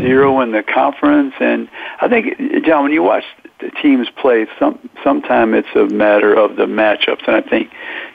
[0.00, 1.34] zero in the conference.
[1.38, 1.68] And
[2.00, 3.24] I think, John, when you watch
[3.60, 7.26] the teams play, some sometime it's a matter of the matchups.
[7.26, 7.70] And I think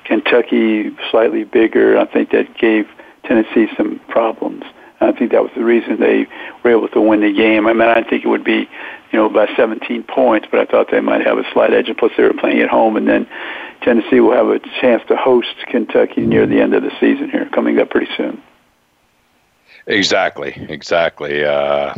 [0.06, 1.98] Kentucky slightly bigger.
[1.98, 2.88] I think that gave
[3.24, 4.64] Tennessee some problems.
[5.02, 6.26] I think that was the reason they
[6.64, 7.68] were able to win the game.
[7.68, 8.70] I mean, I think it would be,
[9.12, 11.90] you know, by 17 points, but I thought they might have a slight edge.
[11.90, 13.28] And plus, they were playing at home, and then
[13.82, 17.50] Tennessee will have a chance to host Kentucky near the end of the season here,
[17.54, 18.42] coming up pretty soon.
[19.88, 21.44] Exactly, exactly.
[21.44, 21.94] Uh,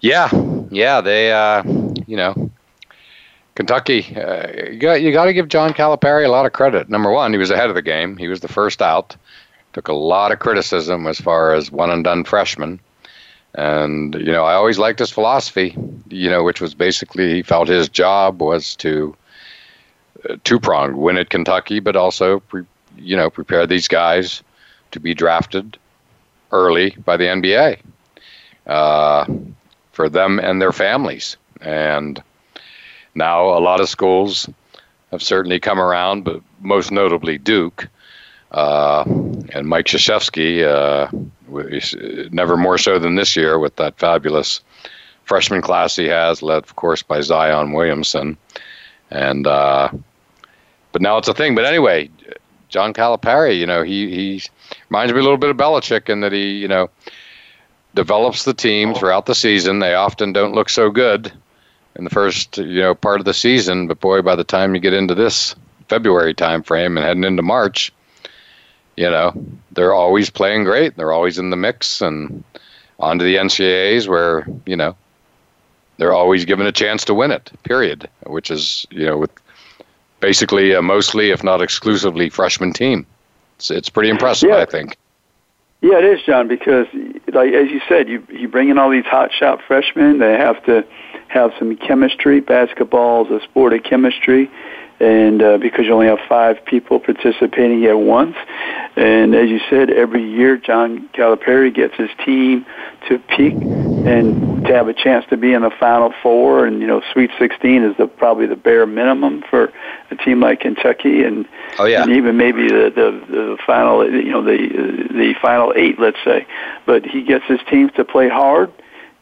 [0.00, 0.28] yeah,
[0.70, 1.00] yeah.
[1.00, 1.62] They, uh,
[2.06, 2.50] you know,
[3.54, 6.88] Kentucky, uh, you got, you got to give John Calipari a lot of credit.
[6.88, 8.16] Number one, he was ahead of the game.
[8.16, 9.14] He was the first out.
[9.74, 12.80] Took a lot of criticism as far as one and done freshman.
[13.54, 15.76] And, you know, I always liked his philosophy,
[16.08, 19.14] you know, which was basically he felt his job was to
[20.28, 22.64] uh, two pronged win at Kentucky, but also, pre,
[22.96, 24.42] you know, prepare these guys
[24.92, 25.76] to be drafted
[26.50, 27.80] early by the NBA
[28.66, 29.26] uh,
[29.92, 31.36] for them and their families.
[31.60, 32.22] And
[33.14, 34.48] now a lot of schools
[35.10, 37.88] have certainly come around, but most notably Duke.
[38.50, 39.04] Uh,
[39.54, 41.08] and Mike Krzyzewski, uh,
[42.30, 44.60] never more so than this year with that fabulous
[45.24, 48.36] freshman class he has, led, of course, by Zion Williamson.
[49.10, 49.90] And uh,
[50.92, 51.54] but now it's a thing.
[51.54, 52.10] But anyway,
[52.68, 54.42] John Calipari, you know, he he
[54.88, 56.90] reminds me a little bit of Belichick in that he, you know,
[57.94, 59.78] develops the team throughout the season.
[59.78, 61.32] They often don't look so good
[61.96, 64.80] in the first, you know, part of the season, but boy, by the time you
[64.80, 65.54] get into this
[65.88, 67.92] February time frame and heading into March,
[68.96, 69.32] you know,
[69.72, 70.96] they're always playing great.
[70.96, 72.44] They're always in the mix and
[72.98, 74.96] on to the NCAAs where, you know,
[75.98, 79.30] they're always given a chance to win it, period, which is, you know, with
[80.20, 83.06] basically a mostly, if not exclusively, freshman team.
[83.56, 84.58] It's, it's pretty impressive, yeah.
[84.58, 84.96] I think.
[85.82, 86.86] Yeah, it is, John, because
[87.32, 90.18] like as you said, you you bring in all these hot shot freshmen.
[90.18, 90.86] They have to
[91.32, 92.40] have some chemistry.
[92.40, 94.50] Basketball is a sport of chemistry,
[95.00, 98.36] and uh, because you only have five people participating at once,
[98.96, 102.66] and as you said, every year John Calipari gets his team
[103.08, 106.86] to peak and to have a chance to be in the Final Four, and you
[106.86, 109.72] know, Sweet 16 is the probably the bare minimum for
[110.10, 112.02] a team like Kentucky, and, oh, yeah.
[112.02, 114.58] and even maybe the, the the final, you know, the
[115.10, 116.46] the final eight, let's say.
[116.84, 118.70] But he gets his teams to play hard.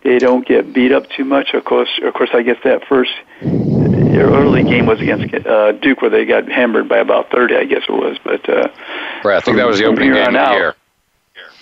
[0.02, 1.52] They don't get beat up too much.
[1.52, 6.00] Of course, of course, I guess that first their early game was against uh, Duke,
[6.00, 8.18] where they got hammered by about 30, I guess it was.
[8.22, 8.68] But uh,
[9.24, 10.76] right, I think from, that was the opening game of the year.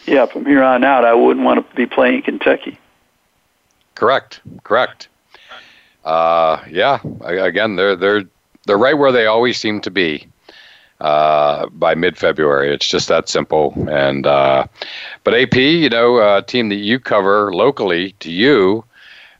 [0.07, 2.78] Yeah, from here on out, I wouldn't want to be playing Kentucky.
[3.95, 4.41] Correct.
[4.62, 5.09] Correct.
[6.05, 7.01] Uh, yeah.
[7.22, 8.24] Again, they're they're
[8.66, 10.28] they're right where they always seem to be
[11.01, 12.74] uh, by mid-February.
[12.74, 13.72] It's just that simple.
[13.88, 14.66] And uh,
[15.24, 18.84] but AP, you know, a team that you cover locally to you,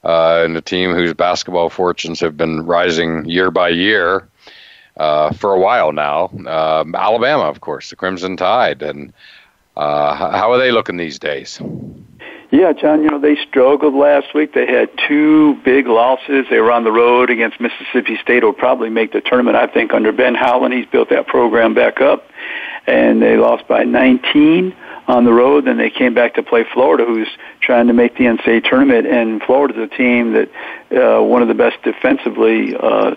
[0.05, 4.29] uh, and a team whose basketball fortunes have been rising year by year
[4.97, 6.29] uh, for a while now.
[6.47, 9.13] Um, Alabama, of course, the Crimson Tide, and
[9.77, 11.61] uh, how are they looking these days?
[12.51, 14.55] Yeah, John, you know, they struggled last week.
[14.55, 16.47] They had two big losses.
[16.49, 19.93] They were on the road against Mississippi State, will probably make the tournament, I think,
[19.93, 20.73] under Ben Howland.
[20.73, 22.27] He's built that program back up.
[22.87, 24.75] And they lost by 19
[25.09, 25.67] on the road.
[25.67, 27.29] Then they came back to play Florida, who's
[27.61, 29.07] trying to make the NCAA tournament.
[29.07, 30.49] And Florida's a team that
[30.91, 33.15] uh, one of the best defensively, uh,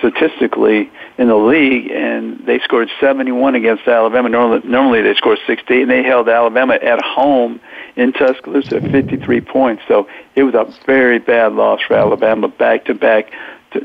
[0.00, 4.28] statistically in the league, and they scored 71 against Alabama.
[4.28, 7.60] Normally, normally they score 68, and they held Alabama at home
[7.96, 9.82] in Tuscaloosa, 53 points.
[9.86, 13.30] So it was a very bad loss for Alabama, back to back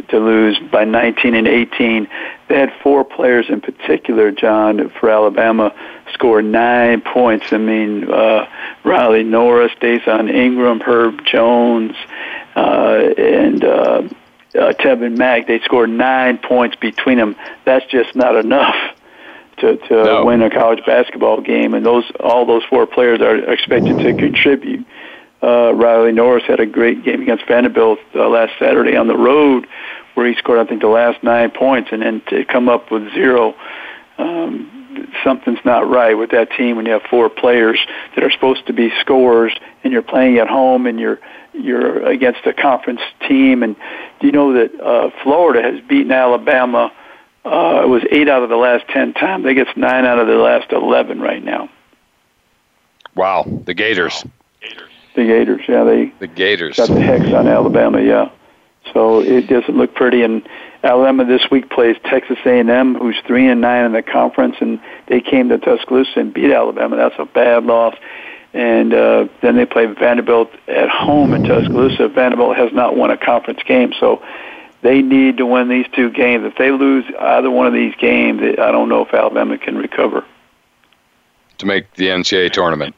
[0.10, 2.08] to lose by 19 and 18.
[2.48, 5.74] They had four players in particular, John, for Alabama,
[6.14, 7.52] score nine points.
[7.52, 8.48] I mean, uh,
[8.84, 11.96] Riley Norris, Dazon Ingram, Herb Jones,
[12.56, 14.04] uh, and uh,
[14.56, 15.48] uh, Tevin Mack.
[15.48, 17.36] They scored nine points between them.
[17.66, 18.76] That's just not enough
[19.58, 20.26] to to no.
[20.26, 21.74] win a college basketball game.
[21.74, 24.86] And those all those four players are expected to contribute.
[25.42, 29.68] Uh, Riley Norris had a great game against Vanderbilt uh, last Saturday on the road,
[30.14, 33.14] where he scored I think the last nine points, and then to come up with
[33.14, 33.56] zero.
[34.18, 34.79] Um,
[35.24, 37.80] something's not right with that team when you have four players
[38.16, 41.20] that are supposed to be scorers and you're playing at home and you're
[41.54, 43.76] you're against a conference team and
[44.20, 46.92] do you know that uh Florida has beaten Alabama
[47.46, 49.44] uh, it was eight out of the last ten times.
[49.44, 51.70] they guess nine out of the last eleven right now.
[53.16, 54.24] Wow, the Gators.
[55.16, 58.30] The Gators, yeah, they the Gators got the hex on Alabama, yeah.
[58.94, 60.22] So it doesn't look pretty.
[60.22, 60.48] And
[60.84, 65.20] Alabama this week plays Texas A&M, who's three and nine in the conference, and they
[65.20, 66.96] came to Tuscaloosa and beat Alabama.
[66.96, 67.96] That's a bad loss.
[68.54, 72.08] And uh, then they play Vanderbilt at home in Tuscaloosa.
[72.08, 74.24] Vanderbilt has not won a conference game, so
[74.82, 76.46] they need to win these two games.
[76.46, 80.26] If they lose either one of these games, I don't know if Alabama can recover.
[81.58, 82.96] To make the NCAA tournament.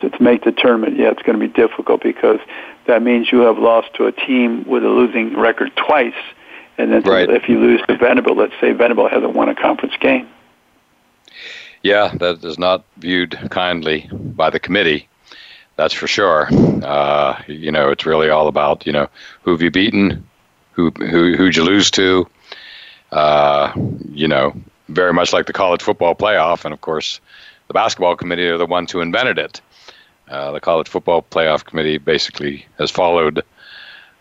[0.00, 2.40] To, to make the tournament, yeah, it's going to be difficult because
[2.86, 6.12] that means you have lost to a team with a losing record twice.
[6.76, 7.30] And then right.
[7.30, 10.28] if you lose to Vanderbilt, let's say Vanderbilt hasn't won a conference game.
[11.82, 15.08] Yeah, that is not viewed kindly by the committee.
[15.76, 16.48] That's for sure.
[16.82, 19.08] Uh, you know, it's really all about you know
[19.42, 20.26] who have you beaten,
[20.72, 22.26] who who who'd you lose to?
[23.12, 23.72] Uh,
[24.10, 24.54] you know,
[24.88, 27.20] very much like the college football playoff, and of course,
[27.68, 29.60] the basketball committee are the ones who invented it.
[30.28, 33.44] Uh, the college football playoff committee basically has followed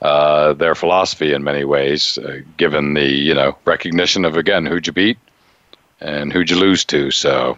[0.03, 4.85] uh, their philosophy in many ways, uh, given the you know recognition of again who'd
[4.85, 5.17] you beat
[6.01, 7.09] and who'd you lose to.
[7.09, 7.57] So,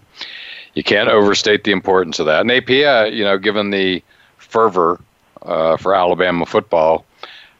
[0.76, 2.42] you can't overstate the importance of that.
[2.42, 4.04] And AP, uh, you know, given the
[4.38, 5.02] fervor
[5.42, 7.04] uh, for Alabama football,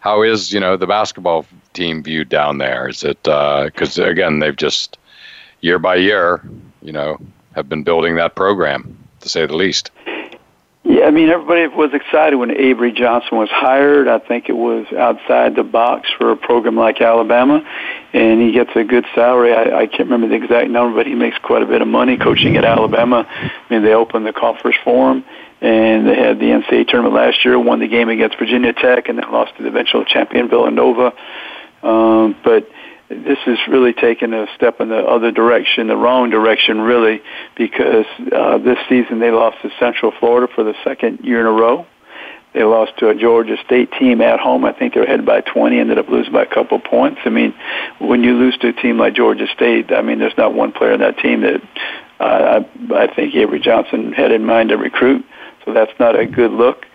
[0.02, 2.88] how is you know the basketball team viewed down there?
[2.88, 5.00] Is it because uh, again they've just
[5.62, 6.42] year by year,
[6.84, 7.18] you know,
[7.56, 9.90] have been building that program to say the least.
[10.88, 14.08] Yeah, I mean, everybody was excited when Avery Johnson was hired.
[14.08, 17.66] I think it was outside the box for a program like Alabama,
[18.14, 19.52] and he gets a good salary.
[19.52, 22.18] I, I can't remember the exact number, but he makes quite a bit of money
[22.18, 23.26] coaching at Alabama.
[23.28, 25.26] I mean, they opened the coffers for him,
[25.60, 29.18] and they had the NCAA tournament last year, won the game against Virginia Tech, and
[29.18, 31.14] then lost to the eventual champion Villanova.
[31.82, 32.70] Um, but
[33.10, 37.22] this is really taking a step in the other direction, the wrong direction, really,
[37.56, 41.52] because uh, this season they lost to Central Florida for the second year in a
[41.52, 41.86] row.
[42.54, 44.64] They lost to a Georgia State team at home.
[44.64, 47.20] I think they were ahead by 20, ended up losing by a couple points.
[47.26, 47.54] I mean,
[48.00, 50.94] when you lose to a team like Georgia State, I mean, there's not one player
[50.94, 51.62] in that team that
[52.20, 55.26] uh, I, I think Avery Johnson had in mind to recruit.
[55.66, 56.86] So that's not a good look.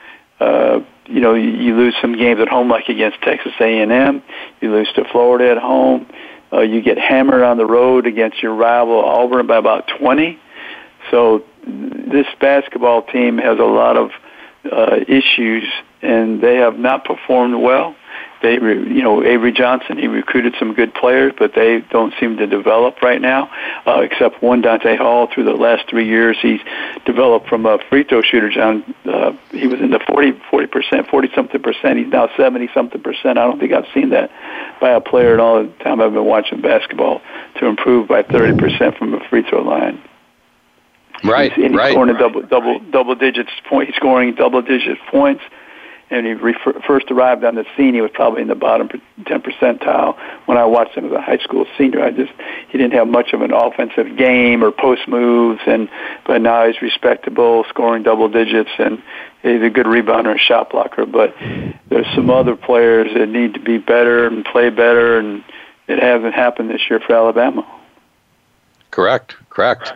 [0.40, 0.80] Uh,
[1.10, 4.22] you know, you, lose some games at home, like against Texas A&M.
[4.60, 6.06] You lose to Florida at home.
[6.52, 10.38] Uh, you get hammered on the road against your rival Auburn by about 20.
[11.10, 14.10] So this basketball team has a lot of
[14.70, 15.64] uh, issues,
[16.02, 17.94] and they have not performed well
[18.42, 22.46] they, you know, Avery Johnson, he recruited some good players, but they don't seem to
[22.46, 23.50] develop right now,
[23.86, 25.28] uh, except one Donta Hall.
[25.32, 26.60] Through the last three years, he's
[27.04, 28.50] developed from a free throw shooter.
[28.50, 31.98] John, uh, he was in the 40, 40 percent, 40 something percent.
[31.98, 33.38] He's now 70 something percent.
[33.38, 34.30] I don't think I've seen that
[34.80, 37.20] by a player in all the time I've been watching basketball
[37.58, 40.02] to improve by 30 percent from a free throw line.
[41.22, 41.92] Right, he's, and he's right.
[41.92, 43.88] Scoring double, double, double digits point.
[43.88, 45.42] He's scoring double digit points
[46.10, 49.42] and he refer, first arrived on the scene, he was probably in the bottom 10
[49.42, 50.18] percentile.
[50.46, 52.32] When I watched him as a high school senior, I just
[52.68, 55.88] he didn't have much of an offensive game or post moves, and
[56.26, 59.02] but now he's respectable, scoring double digits, and
[59.42, 61.06] he's a good rebounder and shot blocker.
[61.06, 61.34] But
[61.88, 65.44] there's some other players that need to be better and play better, and
[65.86, 67.66] it hasn't happened this year for Alabama.
[68.90, 69.92] Correct, correct.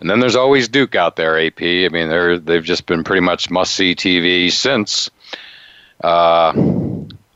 [0.00, 1.62] And then there's always Duke out there, AP.
[1.62, 5.10] I mean, they're they've just been pretty much must see TV since
[6.02, 6.52] uh,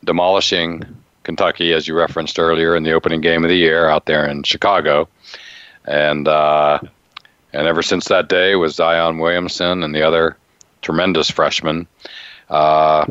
[0.03, 0.83] demolishing
[1.23, 4.43] Kentucky, as you referenced earlier, in the opening game of the year out there in
[4.43, 5.07] Chicago,
[5.85, 6.79] and uh,
[7.53, 10.37] and ever since that day was Zion Williamson and the other
[10.81, 11.87] tremendous freshman.
[12.49, 13.05] Uh,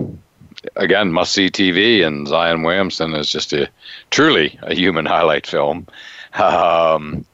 [0.77, 3.69] again, must see TV, and Zion Williamson is just a
[4.11, 5.87] truly a human highlight film.
[6.35, 7.25] Um,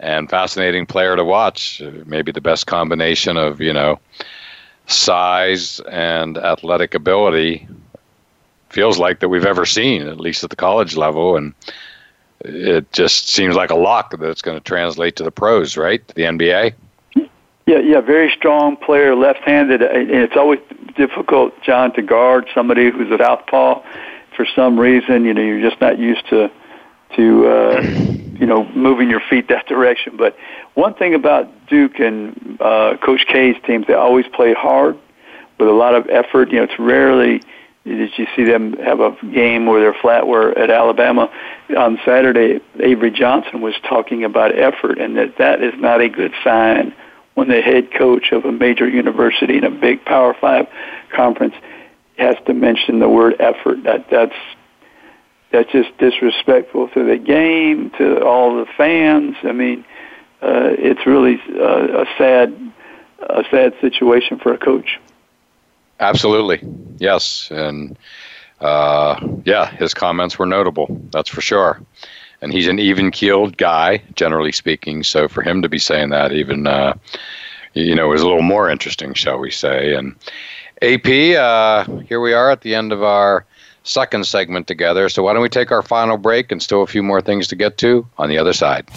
[0.00, 1.80] and fascinating player to watch.
[2.04, 3.98] Maybe the best combination of you know
[4.86, 7.66] size and athletic ability
[8.68, 11.54] feels like that we've ever seen, at least at the college level, and
[12.40, 16.06] it just seems like a lock that it's going to translate to the pros, right?
[16.08, 16.74] To the NBA.
[17.66, 20.60] Yeah, yeah, very strong player, left-handed, and it's always
[20.96, 23.82] difficult, John, to guard somebody who's a southpaw.
[24.36, 26.50] For some reason, you know, you're just not used to
[27.16, 27.80] to uh,
[28.38, 30.16] you know moving your feet that direction.
[30.16, 30.36] But
[30.74, 34.98] one thing about Duke and uh, Coach K's teams, they always play hard
[35.58, 36.50] with a lot of effort.
[36.50, 37.42] You know, it's rarely
[37.84, 40.26] did you see them have a game where they're flat.
[40.26, 41.30] Where at Alabama
[41.76, 46.32] on Saturday, Avery Johnson was talking about effort, and that that is not a good
[46.42, 46.94] sign
[47.34, 50.66] when the head coach of a major university in a big Power Five
[51.14, 51.54] conference
[52.16, 53.82] has to mention the word effort.
[53.82, 54.36] That that's
[55.54, 59.36] that's just disrespectful to the game, to all the fans.
[59.44, 59.84] I mean,
[60.42, 62.72] uh, it's really uh, a sad,
[63.20, 64.98] a sad situation for a coach.
[66.00, 66.60] Absolutely,
[66.98, 67.96] yes, and
[68.60, 70.88] uh, yeah, his comments were notable.
[71.12, 71.80] That's for sure.
[72.42, 75.04] And he's an even-keeled guy, generally speaking.
[75.04, 76.94] So for him to be saying that, even uh,
[77.74, 79.94] you know, is a little more interesting, shall we say?
[79.94, 80.16] And
[80.82, 83.46] AP, uh, here we are at the end of our
[83.84, 85.08] second segment together.
[85.08, 87.56] So why don't we take our final break and still a few more things to
[87.56, 88.88] get to on the other side.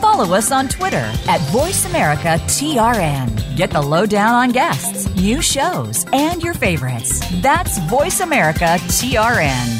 [0.00, 3.56] Follow us on Twitter at VoiceAmericaTRN.
[3.56, 7.22] Get the lowdown on guests, new shows, and your favorites.
[7.40, 9.79] That's VoiceAmericaTRN.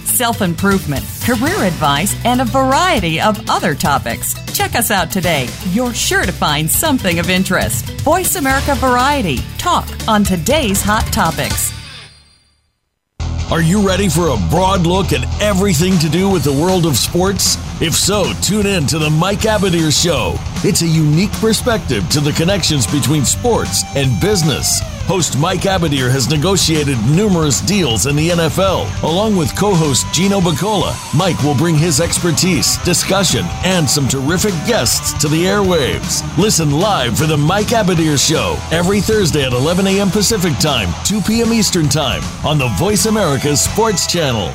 [0.11, 4.35] self improvement, career advice, and a variety of other topics.
[4.53, 5.47] Check us out today.
[5.71, 7.89] You're sure to find something of interest.
[8.01, 9.37] Voice America Variety.
[9.57, 11.71] Talk on today's hot topics.
[13.51, 16.95] Are you ready for a broad look at everything to do with the world of
[16.95, 17.57] sports?
[17.81, 20.35] If so, tune in to the Mike Abadir Show.
[20.63, 24.79] It's a unique perspective to the connections between sports and business.
[25.05, 28.87] Host Mike Abadir has negotiated numerous deals in the NFL.
[29.03, 34.53] Along with co host Gino Bacola, Mike will bring his expertise, discussion, and some terrific
[34.65, 36.21] guests to the airwaves.
[36.37, 40.09] Listen live for the Mike Abadir Show every Thursday at 11 a.m.
[40.09, 41.51] Pacific Time, 2 p.m.
[41.51, 44.51] Eastern Time on the Voice America Sports Channel.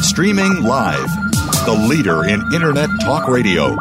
[0.00, 1.08] Streaming live,
[1.64, 3.74] the leader in Internet talk radio,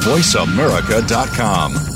[0.00, 1.95] voiceamerica.com.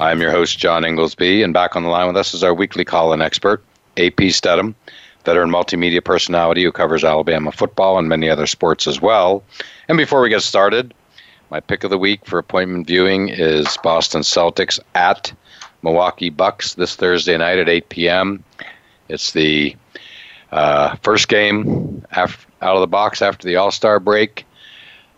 [0.00, 2.86] I'm your host, John Inglesby, and back on the line with us is our weekly
[2.86, 3.62] call-in expert,
[3.98, 4.74] AP Stedham,
[5.26, 9.42] veteran multimedia personality who covers Alabama football and many other sports as well.
[9.88, 10.94] And before we get started,
[11.50, 15.34] my pick of the week for appointment viewing is Boston Celtics at
[15.82, 18.42] Milwaukee Bucks this Thursday night at 8 p.m.
[19.10, 19.76] It's the
[20.50, 24.46] uh, first game af- out of the box after the All Star break.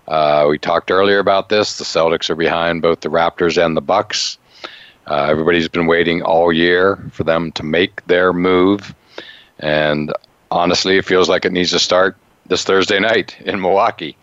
[0.09, 1.79] Uh, we talked earlier about this.
[1.79, 4.39] The Celtics are behind both the Raptors and the Bucks.
[5.07, 8.95] Uh, everybody's been waiting all year for them to make their move,
[9.59, 10.13] and
[10.51, 14.17] honestly, it feels like it needs to start this Thursday night in Milwaukee.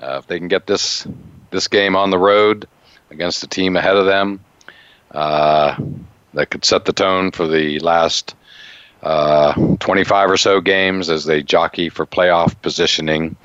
[0.00, 1.06] Uh, if they can get this
[1.50, 2.66] this game on the road
[3.10, 4.40] against the team ahead of them,
[5.12, 5.76] uh,
[6.34, 8.34] that could set the tone for the last
[9.02, 13.36] uh, 25 or so games as they jockey for playoff positioning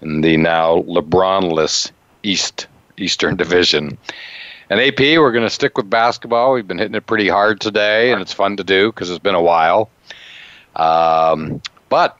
[0.00, 1.90] in the now LeBronless
[2.22, 2.66] East
[2.96, 3.96] Eastern Division.
[4.72, 6.54] And AP, we're going to stick with basketball.
[6.54, 9.34] We've been hitting it pretty hard today, and it's fun to do because it's been
[9.34, 9.90] a while.
[10.76, 11.60] Um,
[11.90, 12.16] but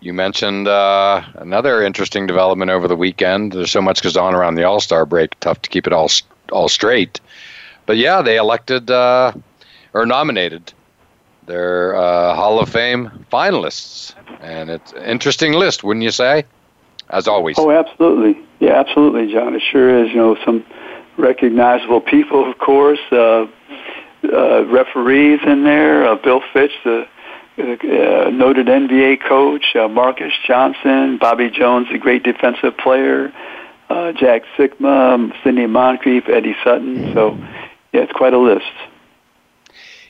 [0.00, 3.52] you mentioned uh, another interesting development over the weekend.
[3.52, 6.10] There's so much goes on around the All Star break, tough to keep it all
[6.52, 7.18] all straight.
[7.86, 9.32] But yeah, they elected uh,
[9.94, 10.74] or nominated
[11.46, 16.44] their uh, Hall of Fame finalists, and it's an interesting list, wouldn't you say?
[17.08, 17.58] As always.
[17.58, 18.38] Oh, absolutely.
[18.58, 19.54] Yeah, absolutely, John.
[19.54, 20.10] It sure is.
[20.10, 20.62] You know, some
[21.20, 23.00] recognizable people, of course.
[23.12, 23.46] Uh,
[24.24, 26.06] uh, referees in there.
[26.06, 27.06] Uh, Bill Fitch, the
[27.58, 29.74] uh, noted NBA coach.
[29.74, 33.32] Uh, Marques Johnson, Bobby Jones, a great defensive player.
[33.88, 37.12] Uh, Jack Sikma, Sidney Moncrief, Eddie Sutton.
[37.12, 37.36] So,
[37.92, 38.70] yeah, it's quite a list.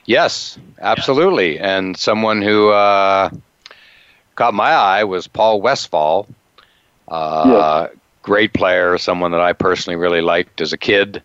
[0.05, 1.59] Yes, absolutely.
[1.59, 3.31] And someone who uh,
[4.35, 6.27] caught my eye was Paul Westphal,
[7.09, 8.00] Uh, yes.
[8.23, 11.23] Great player, someone that I personally really liked as a kid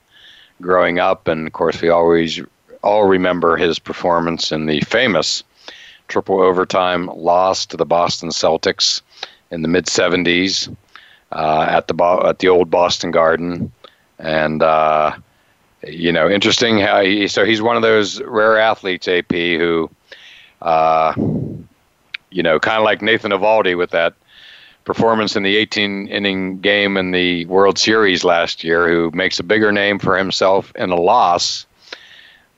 [0.61, 1.27] growing up.
[1.27, 2.39] And of course, we always
[2.83, 5.43] all remember his performance in the famous
[6.07, 9.01] triple overtime loss to the Boston Celtics
[9.51, 10.73] in the mid 70s
[11.31, 13.71] uh, at the at the old Boston Garden.
[14.19, 15.17] And uh,
[15.87, 19.89] you know, interesting how he, so he's one of those rare athletes, AP, who,
[20.61, 21.13] uh,
[22.31, 24.13] you know, kind of like Nathan Eovaldi with that
[24.86, 29.43] performance in the 18 inning game in the World Series last year, who makes a
[29.43, 31.65] bigger name for himself in a loss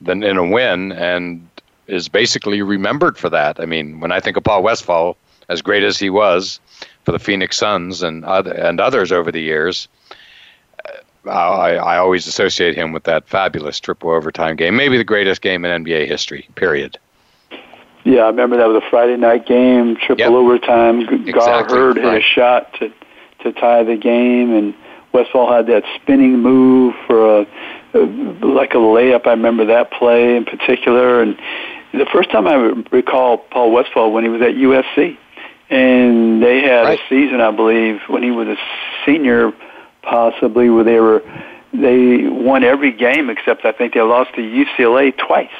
[0.00, 1.46] than in a win, and
[1.88, 3.58] is basically remembered for that.
[3.58, 5.16] I mean, when I think of Paul Westphal,
[5.48, 6.60] as great as he was,
[7.04, 9.88] for the Phoenix Suns and other, and others over the years.
[11.26, 15.40] Uh, I, I always associate him with that fabulous triple overtime game, maybe the greatest
[15.40, 16.46] game in NBA history.
[16.54, 16.98] Period.
[18.08, 20.30] Yeah, I remember that was a Friday night game, triple yep.
[20.30, 21.00] overtime.
[21.00, 21.32] Exactly.
[21.32, 22.90] Gar Heard hit a shot to
[23.42, 24.74] to tie the game, and
[25.12, 27.46] Westphal had that spinning move for a,
[27.92, 29.26] a like a layup.
[29.26, 31.36] I remember that play in particular, and
[31.92, 32.54] the first time I
[32.90, 35.18] recall Paul Westphal when he was at USC,
[35.68, 36.98] and they had right.
[36.98, 38.56] a season, I believe, when he was a
[39.04, 39.52] senior,
[40.00, 41.22] possibly where they were
[41.74, 45.50] they won every game except I think they lost to UCLA twice.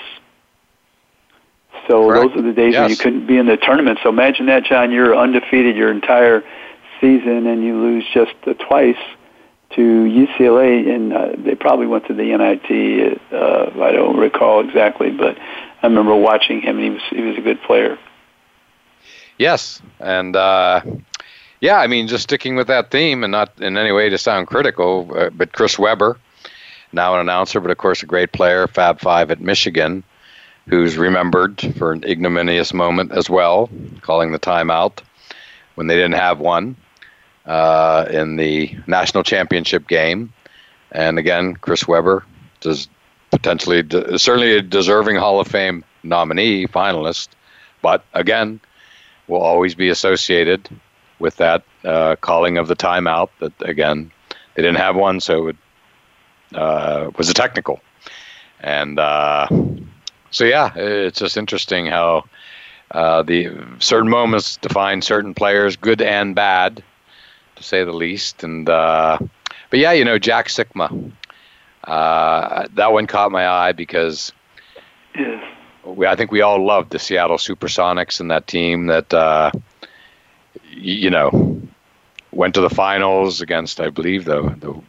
[1.86, 2.34] So Correct.
[2.34, 2.82] those are the days yes.
[2.82, 3.98] when you couldn't be in the tournament.
[4.02, 4.90] So imagine that, John.
[4.90, 6.44] You're undefeated your entire
[7.00, 8.32] season, and you lose just
[8.66, 8.96] twice
[9.70, 13.20] to UCLA, and uh, they probably went to the NIT.
[13.32, 15.38] Uh, I don't recall exactly, but
[15.82, 17.98] I remember watching him, and he was he was a good player.
[19.38, 20.82] Yes, and uh,
[21.60, 24.46] yeah, I mean, just sticking with that theme, and not in any way to sound
[24.46, 26.18] critical, uh, but Chris Webber,
[26.92, 30.02] now an announcer, but of course a great player, Fab Five at Michigan,
[30.68, 33.70] who's remembered for an ignominious moment as well,
[34.02, 35.00] calling the timeout
[35.74, 36.76] when they didn't have one
[37.46, 40.32] uh, in the national championship game.
[40.92, 42.24] And again, Chris Webber
[42.60, 42.88] does
[43.30, 47.28] potentially de- certainly a deserving Hall of Fame nominee finalist,
[47.82, 48.60] but again,
[49.26, 50.68] will always be associated
[51.18, 53.28] with that uh, calling of the timeout.
[53.40, 54.10] That again,
[54.54, 55.56] they didn't have one, so it
[56.54, 57.80] uh, was a technical.
[58.60, 59.46] And uh,
[60.30, 62.24] so, yeah, it's just interesting how
[62.90, 66.82] uh, the certain moments define certain players, good and bad,
[67.56, 68.42] to say the least.
[68.44, 69.18] And uh,
[69.70, 71.12] but yeah, you know, Jack Sikma.
[71.84, 74.32] Uh, that one caught my eye because
[75.14, 75.42] yeah.
[75.84, 79.50] we, I think we all loved the Seattle Supersonics and that team that uh,
[80.70, 81.62] you know
[82.32, 84.80] went to the finals against, I believe, the, the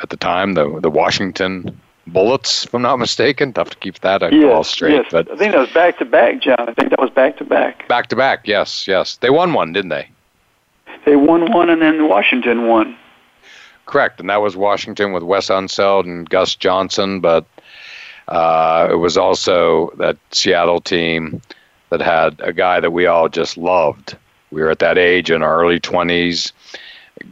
[0.00, 1.80] at the time the the Washington
[2.12, 3.52] Bullets, if I'm not mistaken.
[3.52, 4.94] Tough to keep that yes, all straight.
[4.94, 5.06] Yes.
[5.10, 6.68] But I think that was back to back, John.
[6.68, 7.86] I think that was back to back.
[7.88, 9.16] Back to back, yes, yes.
[9.16, 10.08] They won one, didn't they?
[11.04, 12.96] They won one, and then Washington won.
[13.86, 17.46] Correct, and that was Washington with Wes Unseld and Gus Johnson, but
[18.28, 21.40] uh, it was also that Seattle team
[21.90, 24.16] that had a guy that we all just loved.
[24.50, 26.52] We were at that age in our early 20s.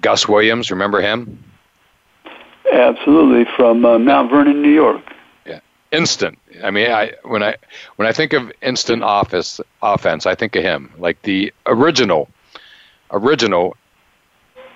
[0.01, 1.39] Gus Williams, remember him?
[2.73, 5.03] Absolutely, from uh, Mount Vernon, New York.
[5.47, 5.61] Yeah,
[5.93, 6.39] instant.
[6.63, 7.57] I mean, I when I
[7.97, 12.29] when I think of instant office offense, I think of him, like the original
[13.11, 13.77] original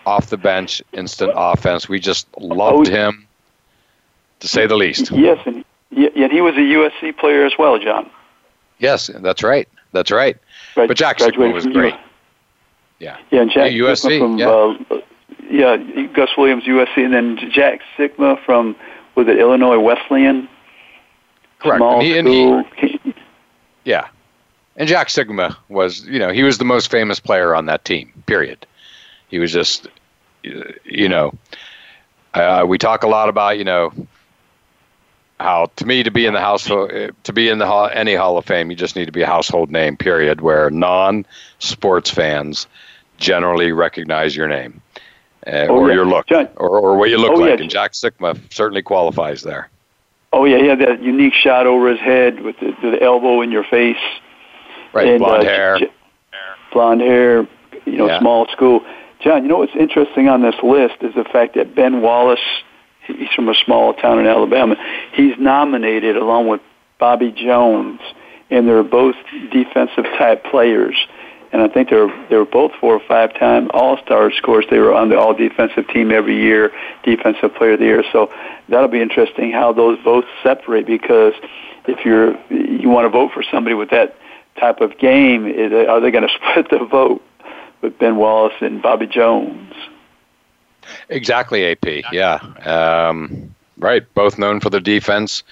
[0.06, 1.88] off the bench instant offense.
[1.88, 3.26] We just loved oh, him,
[4.40, 5.10] to say the least.
[5.10, 8.10] Yes, and, and he was a USC player as well, John.
[8.78, 9.68] Yes, that's right.
[9.92, 10.36] That's right.
[10.74, 11.94] Grad- but Jack was great.
[12.98, 13.16] Yeah.
[13.30, 14.18] Yeah, and Jack yeah, USC.
[14.18, 14.48] From, yeah.
[14.48, 15.00] Uh,
[15.50, 15.76] yeah,
[16.14, 18.76] Gus Williams, USC, and then Jack Sikma from
[19.14, 20.48] was it Illinois Wesleyan?
[21.58, 21.78] Correct.
[21.78, 22.64] Small and he, school.
[22.80, 23.14] And he,
[23.84, 24.08] yeah,
[24.76, 28.12] and Jack Sikma was, you know, he was the most famous player on that team.
[28.26, 28.66] Period.
[29.28, 29.88] He was just,
[30.42, 31.34] you know,
[32.34, 33.92] uh, we talk a lot about, you know,
[35.38, 38.38] how to me to be in the house to be in the hall, any Hall
[38.38, 39.96] of Fame, you just need to be a household name.
[39.96, 40.40] Period.
[40.40, 42.66] Where non-sports fans
[43.18, 44.82] generally recognize your name
[45.50, 45.94] uh, oh, or yeah.
[45.94, 47.58] your look, John, or, or what you look oh, like.
[47.58, 47.62] Yeah.
[47.62, 49.68] And Jack Sikma certainly qualifies there.
[50.32, 53.50] Oh yeah, he had that unique shot over his head with the, the elbow in
[53.50, 53.96] your face.
[54.92, 55.78] Right, and, blonde uh, hair.
[55.78, 55.92] J-
[56.72, 57.48] blonde hair,
[57.84, 58.20] you know, yeah.
[58.20, 58.84] small school.
[59.20, 62.40] John, you know what's interesting on this list is the fact that Ben Wallace,
[63.06, 64.76] he's from a small town in Alabama,
[65.12, 66.60] he's nominated along with
[66.98, 68.00] Bobby Jones,
[68.50, 69.16] and they're both
[69.52, 70.96] defensive type players.
[71.52, 74.36] And I think they were they were both four or five time All Stars.
[74.36, 76.72] Of course, they were on the All Defensive Team every year,
[77.02, 78.04] Defensive Player of the Year.
[78.12, 78.32] So
[78.68, 81.34] that'll be interesting how those votes separate because
[81.86, 84.16] if you're you want to vote for somebody with that
[84.56, 87.22] type of game, are they going to split the vote
[87.80, 89.74] with Ben Wallace and Bobby Jones?
[91.08, 92.12] Exactly, AP.
[92.12, 94.02] Yeah, um, right.
[94.14, 95.42] Both known for their defense.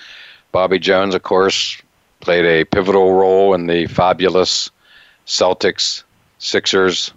[0.52, 1.80] Bobby Jones, of course,
[2.20, 4.70] played a pivotal role in the fabulous
[5.28, 6.02] Celtics
[6.38, 7.12] Sixers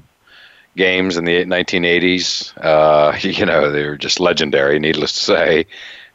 [0.78, 2.54] games in the 1980s.
[2.64, 5.66] Uh, you know, they were just legendary, needless to say.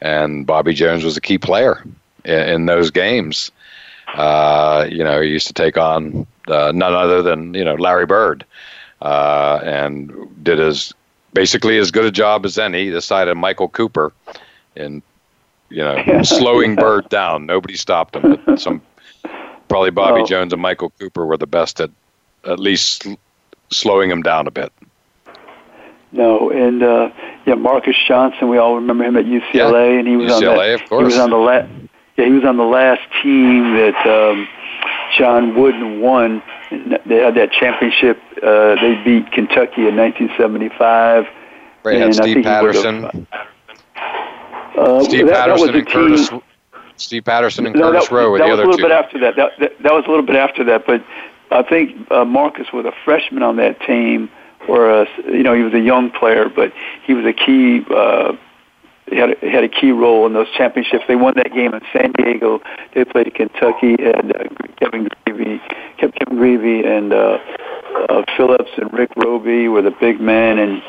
[0.00, 1.84] And Bobby Jones was a key player
[2.24, 3.50] in, in those games.
[4.14, 8.06] Uh, you know, he used to take on uh, none other than you know Larry
[8.06, 8.44] Bird,
[9.02, 10.12] uh, and
[10.44, 10.92] did as
[11.32, 14.12] basically as good a job as any this side of Michael Cooper,
[14.76, 15.02] in
[15.70, 17.46] you know slowing Bird down.
[17.46, 18.40] Nobody stopped him.
[18.46, 18.80] But some
[19.68, 21.90] probably Bobby well, Jones and Michael Cooper were the best at
[22.44, 23.06] at least
[23.70, 24.72] slowing him down a bit.
[26.12, 27.10] No, and uh,
[27.44, 28.48] yeah, Marques Johnson.
[28.48, 29.98] We all remember him at UCLA, yeah.
[29.98, 30.82] and he was UCLA, on that.
[30.82, 31.00] Of course.
[31.00, 31.66] He was on the la-
[32.16, 34.48] Yeah, he was on the last team that um,
[35.16, 36.42] John Wooden won.
[36.70, 38.20] They had that championship.
[38.42, 41.26] Uh, they beat Kentucky in 1975.
[41.82, 43.26] Right, and Steve Patterson.
[44.76, 46.30] Uh, Steve that, Patterson that and Curtis.
[46.96, 48.84] Steve Patterson and no, Curtis that, Rowe were that the was other a little two.
[48.84, 49.36] bit after that.
[49.36, 49.82] That, that.
[49.82, 51.04] that was a little bit after that, but
[51.50, 54.28] I think uh, Marques was a freshman on that team,
[54.68, 56.72] or a, you know he was a young player, but
[57.04, 57.84] he was a key.
[57.90, 58.32] Uh,
[59.08, 61.04] he had a, had a key role in those championships.
[61.06, 62.60] They won that game in San Diego.
[62.92, 64.44] They played Kentucky and uh,
[64.80, 65.60] Kevin Grevey,
[65.98, 67.38] Kevin Grevey and uh,
[68.08, 70.82] uh, Phillips and Rick Robey were the big men, and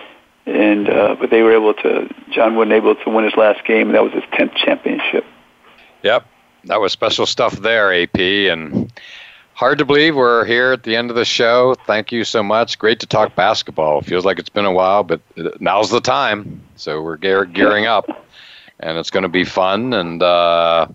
[0.47, 2.09] and uh, but they were able to.
[2.31, 3.91] John wasn't able to win his last game.
[3.91, 5.25] That was his tenth championship.
[6.03, 6.25] Yep,
[6.65, 8.91] that was special stuff there, AP, and
[9.53, 11.75] hard to believe we're here at the end of the show.
[11.87, 12.77] Thank you so much.
[12.77, 14.01] Great to talk basketball.
[14.01, 15.19] Feels like it's been a while, but
[15.59, 16.61] now's the time.
[16.75, 18.07] So we're gear- gearing up,
[18.79, 19.93] and it's going to be fun.
[19.93, 20.87] And uh,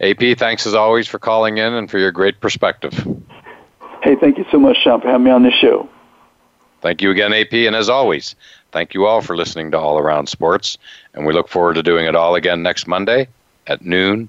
[0.00, 2.94] AP, thanks as always for calling in and for your great perspective.
[4.02, 5.88] Hey, thank you so much, Sean, for having me on this show.
[6.82, 8.36] Thank you again, AP, and as always,
[8.70, 10.76] thank you all for listening to All Around Sports.
[11.14, 13.26] And we look forward to doing it all again next Monday
[13.66, 14.28] at noon